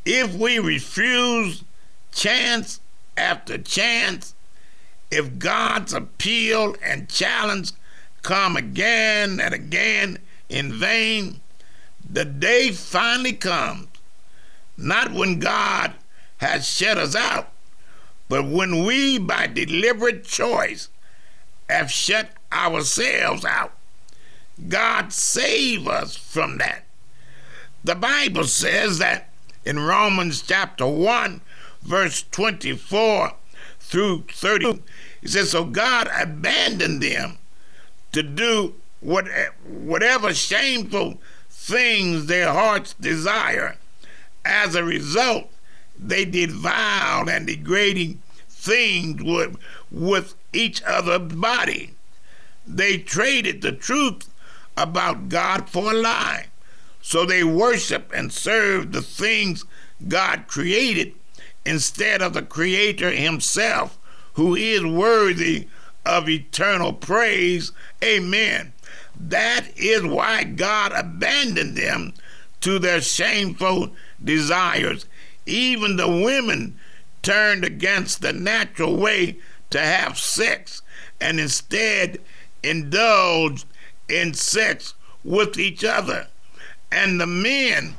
If 0.04 0.34
we 0.34 0.58
refuse 0.58 1.64
chance 2.12 2.80
after 3.16 3.58
chance, 3.58 4.34
if 5.10 5.38
God's 5.38 5.92
appeal 5.92 6.76
and 6.82 7.08
challenge 7.08 7.72
come 8.22 8.56
again 8.56 9.40
and 9.40 9.54
again 9.54 10.18
in 10.48 10.72
vain, 10.72 11.40
the 12.08 12.24
day 12.24 12.70
finally 12.70 13.32
comes, 13.32 13.88
not 14.76 15.12
when 15.12 15.38
God 15.38 15.94
has 16.38 16.66
shut 16.66 16.98
us 16.98 17.14
out, 17.14 17.50
but 18.28 18.44
when 18.44 18.84
we, 18.84 19.18
by 19.18 19.46
deliberate 19.46 20.24
choice, 20.24 20.88
have 21.68 21.90
shut 21.90 22.30
ourselves 22.52 23.44
out. 23.44 23.72
God 24.68 25.12
save 25.12 25.88
us 25.88 26.16
from 26.16 26.58
that. 26.58 26.84
The 27.82 27.94
Bible 27.94 28.44
says 28.44 28.98
that 28.98 29.28
in 29.64 29.78
Romans 29.78 30.42
chapter 30.42 30.86
1, 30.86 31.40
verse 31.82 32.24
24 32.30 33.32
through 33.80 34.24
30, 34.30 34.82
it 35.22 35.28
says, 35.30 35.50
So 35.50 35.64
God 35.64 36.08
abandoned 36.18 37.02
them 37.02 37.38
to 38.12 38.22
do 38.22 38.74
what, 39.00 39.26
whatever 39.66 40.32
shameful 40.32 41.20
things 41.50 42.26
their 42.26 42.52
hearts 42.52 42.94
desire. 42.94 43.76
As 44.44 44.74
a 44.74 44.84
result, 44.84 45.50
they 45.98 46.24
did 46.24 46.50
vile 46.50 47.28
and 47.28 47.46
degrading 47.46 48.22
things 48.48 49.22
with, 49.22 49.56
with 49.90 50.34
each 50.52 50.82
other's 50.84 51.32
body. 51.32 51.92
They 52.66 52.98
traded 52.98 53.60
the 53.60 53.72
truth 53.72 54.28
about 54.76 55.28
God 55.28 55.68
for 55.68 55.92
a 55.92 55.94
lie. 55.94 56.46
So 57.00 57.24
they 57.24 57.44
worship 57.44 58.10
and 58.14 58.32
serve 58.32 58.92
the 58.92 59.02
things 59.02 59.64
God 60.08 60.46
created 60.46 61.14
instead 61.64 62.22
of 62.22 62.32
the 62.32 62.42
Creator 62.42 63.10
Himself, 63.10 63.98
who 64.34 64.54
is 64.54 64.84
worthy 64.84 65.68
of 66.04 66.28
eternal 66.28 66.92
praise. 66.92 67.72
Amen. 68.02 68.72
That 69.18 69.68
is 69.76 70.02
why 70.02 70.44
God 70.44 70.92
abandoned 70.92 71.76
them 71.76 72.14
to 72.60 72.78
their 72.78 73.00
shameful 73.00 73.92
desires. 74.22 75.06
Even 75.46 75.96
the 75.96 76.08
women 76.08 76.78
turned 77.22 77.64
against 77.64 78.20
the 78.20 78.32
natural 78.32 78.96
way 78.96 79.36
to 79.70 79.78
have 79.78 80.18
sex 80.18 80.82
and 81.20 81.38
instead 81.38 82.18
indulged 82.62 83.66
in 84.08 84.34
sex 84.34 84.94
with 85.22 85.58
each 85.58 85.84
other. 85.84 86.28
And 86.92 87.20
the 87.20 87.26
men, 87.26 87.94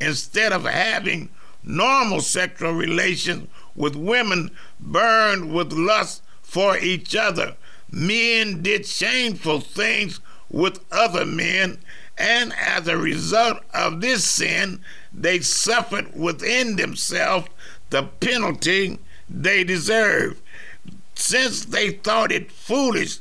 instead 0.00 0.52
of 0.52 0.64
having 0.64 1.28
normal 1.62 2.20
sexual 2.20 2.72
relations 2.72 3.48
with 3.74 3.94
women, 3.94 4.50
burned 4.80 5.52
with 5.54 5.72
lust 5.72 6.22
for 6.42 6.76
each 6.78 7.14
other. 7.14 7.54
Men 7.90 8.62
did 8.62 8.86
shameful 8.86 9.60
things 9.60 10.20
with 10.50 10.84
other 10.90 11.24
men, 11.24 11.78
and 12.18 12.52
as 12.54 12.88
a 12.88 12.96
result 12.96 13.58
of 13.72 14.00
this 14.00 14.24
sin, 14.24 14.80
they 15.12 15.40
suffered 15.40 16.14
within 16.14 16.76
themselves 16.76 17.48
the 17.90 18.02
penalty 18.02 18.98
they 19.28 19.64
deserved. 19.64 20.40
Since 21.14 21.66
they 21.66 21.90
thought 21.90 22.32
it 22.32 22.50
foolish 22.50 23.18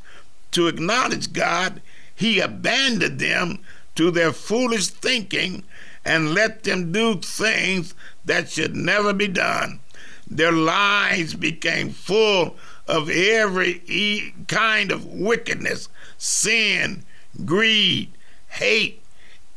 to 0.52 0.68
acknowledge 0.68 1.34
God, 1.34 1.82
He 2.20 2.42
abandoned 2.42 3.18
them 3.20 3.60
to 3.96 4.12
their 4.12 4.34
foolish 4.34 4.88
thinking 4.88 5.64
and 6.04 6.34
let 6.34 6.64
them 6.66 6.92
do 6.92 7.16
things 7.16 7.96
that 8.26 8.50
should 8.50 8.76
never 8.76 9.14
be 9.14 9.30
done. 9.30 9.80
Their 10.28 10.52
lives 10.52 11.34
became 11.34 11.92
full 11.92 12.58
of 12.88 13.10
every 13.10 13.82
e- 13.86 14.34
kind 14.50 14.92
of 14.92 15.06
wickedness, 15.06 15.88
sin, 16.18 17.06
greed, 17.46 18.12
hate, 18.50 19.02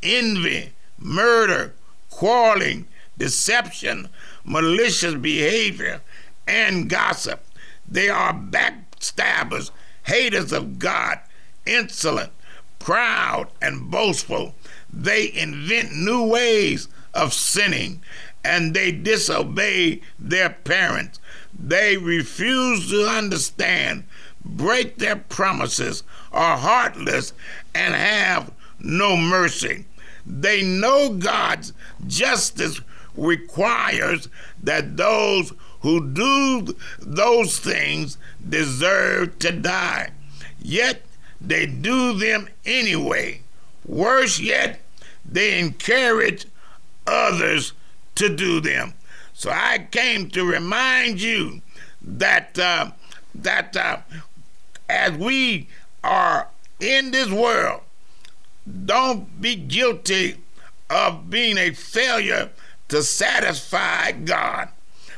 envy, 0.01 0.73
murder, 1.01 1.75
quarreling, 2.11 2.87
deception, 3.19 4.09
malicious 4.45 5.17
behavior, 5.17 6.01
and 6.47 6.89
gossip. 6.89 7.45
They 7.89 8.09
are 8.09 8.33
backstabbers, 8.33 9.73
haters 10.05 10.53
of 10.53 10.79
God, 10.79 11.19
insolent, 11.67 12.31
proud, 12.83 13.49
and 13.61 13.91
boastful. 13.91 14.55
They 14.93 15.33
invent 15.33 15.95
new 15.95 16.27
ways 16.27 16.89
of 17.15 17.33
sinning 17.33 18.03
and 18.45 18.75
they 18.75 18.91
disobey 18.93 20.01
their 20.19 20.51
parents. 20.51 21.21
They 21.59 21.97
refuse 21.97 22.91
to 22.91 23.07
understand, 23.07 24.05
break 24.45 24.99
their 24.99 25.17
promises, 25.17 26.03
are 26.33 26.57
heartless, 26.57 27.33
and 27.75 27.95
have 27.95 28.53
no 28.81 29.17
mercy. 29.17 29.85
They 30.27 30.63
know 30.63 31.11
God's 31.15 31.73
justice 32.07 32.81
requires 33.17 34.29
that 34.63 34.97
those 34.97 35.53
who 35.81 36.13
do 36.13 36.75
those 37.01 37.59
things 37.59 38.17
deserve 38.49 39.39
to 39.41 39.53
die. 39.53 40.11
Yet 40.61 41.03
they 41.45 41.67
do 41.67 42.15
them 42.15 42.49
anyway. 42.65 43.41
Worse 43.85 44.39
yet, 44.39 44.81
they 45.25 45.59
encourage 45.59 46.47
others 47.07 47.73
to 48.15 48.35
do 48.35 48.61
them. 48.61 48.95
So 49.35 49.51
I 49.51 49.87
came 49.91 50.29
to 50.31 50.45
remind 50.45 51.21
you 51.21 51.63
that 52.01 52.59
uh, 52.59 52.93
that 53.35 53.77
uh, 53.77 53.99
as 54.89 55.13
we 55.13 55.69
are 56.05 56.49
in 56.79 57.11
this 57.11 57.31
world, 57.31 57.81
don't 58.85 59.41
be 59.41 59.57
guilty 59.57 60.37
of 60.91 61.31
being 61.31 61.59
a 61.59 61.73
failure 61.73 62.51
to 62.89 63.03
satisfy 63.03 64.13
God. 64.13 64.69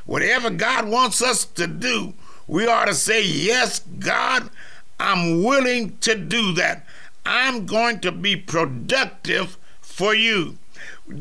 Whatever 0.06 0.50
God 0.50 0.88
wants 0.88 1.20
us 1.20 1.44
to 1.44 1.66
do, 1.66 2.14
we 2.46 2.66
ought 2.66 2.86
to 2.86 2.94
say, 2.94 3.24
Yes, 3.24 3.80
God, 3.80 4.50
I'm 4.98 5.42
willing 5.42 5.98
to 5.98 6.14
do 6.14 6.52
that. 6.54 6.86
I'm 7.26 7.66
going 7.66 8.00
to 8.00 8.12
be 8.12 8.36
productive 8.36 9.58
for 9.80 10.14
you. 10.14 10.58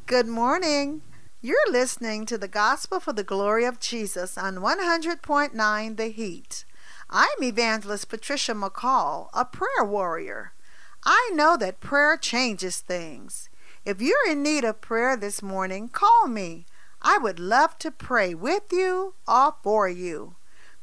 Good 0.05 0.27
morning. 0.27 1.01
You're 1.41 1.71
listening 1.71 2.25
to 2.25 2.37
the 2.37 2.49
Gospel 2.49 2.99
for 2.99 3.13
the 3.13 3.23
Glory 3.23 3.63
of 3.63 3.79
Jesus 3.79 4.37
on 4.37 4.57
100.9 4.57 5.95
The 5.95 6.07
Heat. 6.07 6.65
I'm 7.09 7.41
Evangelist 7.41 8.09
Patricia 8.09 8.53
McCall, 8.53 9.29
a 9.33 9.45
prayer 9.45 9.85
warrior. 9.85 10.51
I 11.05 11.31
know 11.33 11.55
that 11.55 11.79
prayer 11.79 12.17
changes 12.17 12.81
things. 12.81 13.47
If 13.85 14.01
you're 14.01 14.29
in 14.29 14.43
need 14.43 14.65
of 14.65 14.81
prayer 14.81 15.15
this 15.15 15.41
morning, 15.41 15.87
call 15.87 16.27
me. 16.27 16.65
I 17.01 17.17
would 17.17 17.39
love 17.39 17.77
to 17.79 17.89
pray 17.89 18.33
with 18.33 18.73
you 18.73 19.13
or 19.25 19.55
for 19.63 19.87
you. 19.87 20.35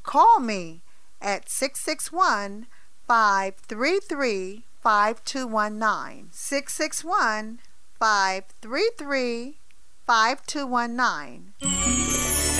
Call 0.04 0.40
me 0.40 0.80
at 1.20 1.50
661 1.50 2.66
533 3.06 4.64
5219. 4.80 6.28
661 6.32 7.60
533 8.00 9.58
5219. 10.06 11.52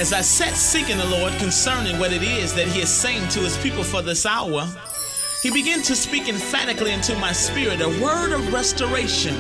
As 0.01 0.12
I 0.12 0.20
sat 0.20 0.55
seeking 0.55 0.99
the 0.99 1.07
Lord 1.07 1.32
concerning 1.34 2.01
what 2.01 2.12
it 2.12 2.24
is 2.24 2.53
that 2.55 2.66
He 2.66 2.80
is 2.80 2.88
saying 2.88 3.28
to 3.28 3.38
His 3.38 3.57
people 3.59 3.84
for 3.84 4.03
this 4.03 4.26
hour, 4.26 4.66
He 5.44 5.53
began 5.53 5.80
to 5.82 5.94
speak 5.94 6.28
emphatically 6.28 6.90
into 6.90 7.16
my 7.18 7.30
spirit 7.30 7.80
a 7.80 7.88
word 8.03 8.32
of 8.32 8.53
restoration. 8.53 9.36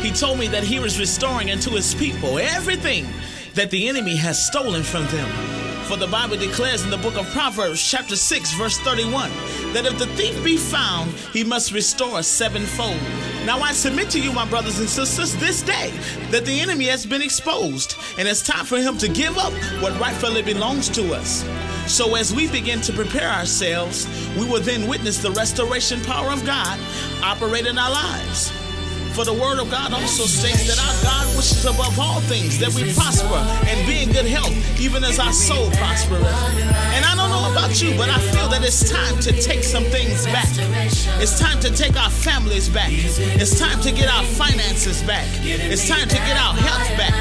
He 0.00 0.10
told 0.10 0.40
me 0.40 0.48
that 0.48 0.64
He 0.64 0.80
was 0.80 0.98
restoring 0.98 1.52
unto 1.52 1.70
His 1.70 1.94
people 1.94 2.40
everything 2.40 3.06
that 3.54 3.70
the 3.70 3.88
enemy 3.88 4.16
has 4.16 4.44
stolen 4.44 4.82
from 4.82 5.06
them. 5.06 5.55
For 5.86 5.96
the 5.96 6.08
Bible 6.08 6.36
declares 6.36 6.82
in 6.82 6.90
the 6.90 6.96
book 6.96 7.16
of 7.16 7.30
Proverbs, 7.30 7.80
chapter 7.80 8.16
6, 8.16 8.54
verse 8.54 8.76
31, 8.78 9.30
that 9.72 9.86
if 9.86 9.96
the 9.98 10.08
thief 10.08 10.42
be 10.42 10.56
found, 10.56 11.12
he 11.32 11.44
must 11.44 11.70
restore 11.70 12.24
sevenfold. 12.24 13.00
Now 13.44 13.60
I 13.60 13.72
submit 13.72 14.10
to 14.10 14.20
you, 14.20 14.32
my 14.32 14.48
brothers 14.48 14.80
and 14.80 14.88
sisters, 14.88 15.36
this 15.36 15.62
day 15.62 15.92
that 16.32 16.44
the 16.44 16.58
enemy 16.60 16.86
has 16.86 17.06
been 17.06 17.22
exposed, 17.22 17.94
and 18.18 18.26
it's 18.26 18.42
time 18.42 18.64
for 18.64 18.78
him 18.78 18.98
to 18.98 19.06
give 19.06 19.38
up 19.38 19.52
what 19.80 19.98
rightfully 20.00 20.42
belongs 20.42 20.88
to 20.88 21.14
us. 21.14 21.44
So 21.86 22.16
as 22.16 22.34
we 22.34 22.48
begin 22.48 22.80
to 22.80 22.92
prepare 22.92 23.30
ourselves, 23.30 24.08
we 24.36 24.44
will 24.44 24.60
then 24.60 24.88
witness 24.88 25.18
the 25.22 25.30
restoration 25.30 26.00
power 26.02 26.32
of 26.32 26.44
God 26.44 26.80
operate 27.22 27.66
in 27.66 27.78
our 27.78 27.92
lives. 27.92 28.50
For 29.16 29.24
the 29.24 29.32
word 29.32 29.58
of 29.58 29.70
God 29.70 29.94
also 29.94 30.24
states 30.24 30.68
that 30.68 30.76
our 30.76 30.96
God 31.02 31.24
wishes 31.38 31.64
above 31.64 31.98
all 31.98 32.20
things 32.28 32.58
that 32.58 32.68
we 32.76 32.92
prosper 32.92 33.40
and 33.64 33.80
be 33.88 34.02
in 34.02 34.12
good 34.12 34.26
health, 34.26 34.52
even 34.78 35.02
as 35.04 35.18
our 35.18 35.32
soul 35.32 35.70
prospereth. 35.80 36.20
And 36.92 37.00
I 37.00 37.16
don't 37.16 37.32
know 37.32 37.48
about 37.50 37.80
you, 37.80 37.96
but 37.96 38.10
I 38.10 38.20
feel 38.20 38.46
that 38.52 38.60
it's 38.60 38.84
time 38.84 39.16
to 39.24 39.32
take 39.32 39.64
some 39.64 39.84
things 39.84 40.26
back. 40.26 40.52
It's 41.16 41.40
time 41.40 41.58
to 41.60 41.72
take 41.72 41.96
our 41.96 42.10
families 42.10 42.68
back. 42.68 42.92
It's 42.92 43.58
time 43.58 43.80
to 43.88 43.90
get 43.90 44.12
our 44.12 44.22
finances 44.36 45.00
back. 45.04 45.24
It's 45.40 45.88
time 45.88 46.08
to 46.12 46.18
get 46.28 46.36
our 46.36 46.52
health 46.52 46.92
back. 47.00 47.16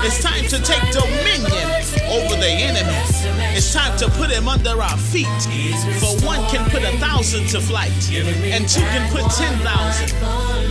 It's 0.00 0.24
time 0.24 0.48
to 0.48 0.56
take 0.64 0.80
dominion 0.96 1.68
over 2.08 2.40
the 2.40 2.48
enemy. 2.48 2.96
It's 3.52 3.68
time 3.74 3.92
to 3.98 4.08
put 4.16 4.30
him 4.30 4.48
under 4.48 4.80
our 4.80 4.96
feet. 4.96 5.28
For 6.00 6.16
one 6.24 6.40
can 6.48 6.64
put 6.70 6.88
a 6.88 6.96
thousand 6.96 7.52
to 7.52 7.60
flight, 7.60 7.92
and 8.16 8.64
two 8.64 8.80
can 8.80 9.12
put 9.12 9.28
ten 9.36 9.52
thousand. 9.60 10.08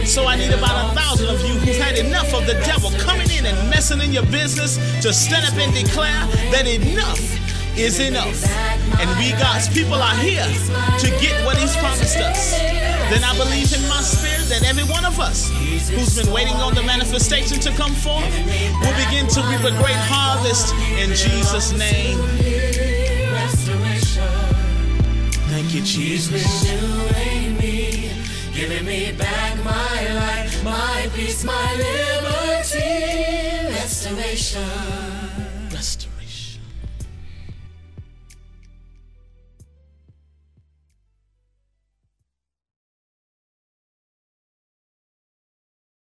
So 0.08 0.26
I 0.26 0.36
need 0.36 0.52
about 0.64 0.92
a 0.92 0.96
thousand 0.96 1.28
of 1.28 1.42
you 1.44 1.54
who've 1.60 1.76
had 1.76 1.98
enough 1.98 2.34
of 2.34 2.48
the 2.48 2.54
devil 2.64 2.90
coming 2.98 3.30
in 3.32 3.46
and 3.46 3.70
messing 3.70 4.00
in 4.00 4.12
your 4.12 4.26
business 4.28 4.78
to 5.04 5.12
stand 5.12 5.46
up 5.46 5.60
and 5.60 5.74
declare 5.76 6.24
that 6.56 6.66
enough 6.66 7.20
is 7.78 8.00
enough. 8.00 8.40
And 9.00 9.10
we 9.20 9.32
God's 9.36 9.68
people 9.68 10.00
are 10.00 10.16
here 10.16 10.48
to 10.48 11.08
get 11.20 11.36
what 11.46 11.58
He's 11.58 11.76
promised 11.76 12.18
us. 12.18 12.56
Then 13.12 13.24
I 13.24 13.36
believe 13.36 13.74
in 13.76 13.84
my 13.90 14.00
spirit 14.02 14.48
that 14.48 14.64
every 14.64 14.88
one 14.88 15.04
of 15.04 15.20
us 15.20 15.52
who's 15.90 16.16
been 16.16 16.32
waiting 16.32 16.56
on 16.64 16.76
the 16.76 16.84
manifestation 16.84 17.60
to 17.60 17.72
come 17.72 17.92
forth 17.92 18.32
will 18.80 18.98
begin 19.04 19.28
to 19.36 19.42
reap 19.52 19.68
a 19.68 19.76
great 19.84 20.00
harvest 20.08 20.74
in 20.96 21.10
Jesus' 21.12 21.74
name. 21.74 22.18
Thank 25.52 25.74
you, 25.74 25.82
Jesus. 25.82 26.64
giving 28.56 28.86
me 28.86 29.12
back 29.12 29.43
peace, 31.26 31.44
my 31.44 31.76
liberty, 31.76 32.80
restoration. 33.70 35.03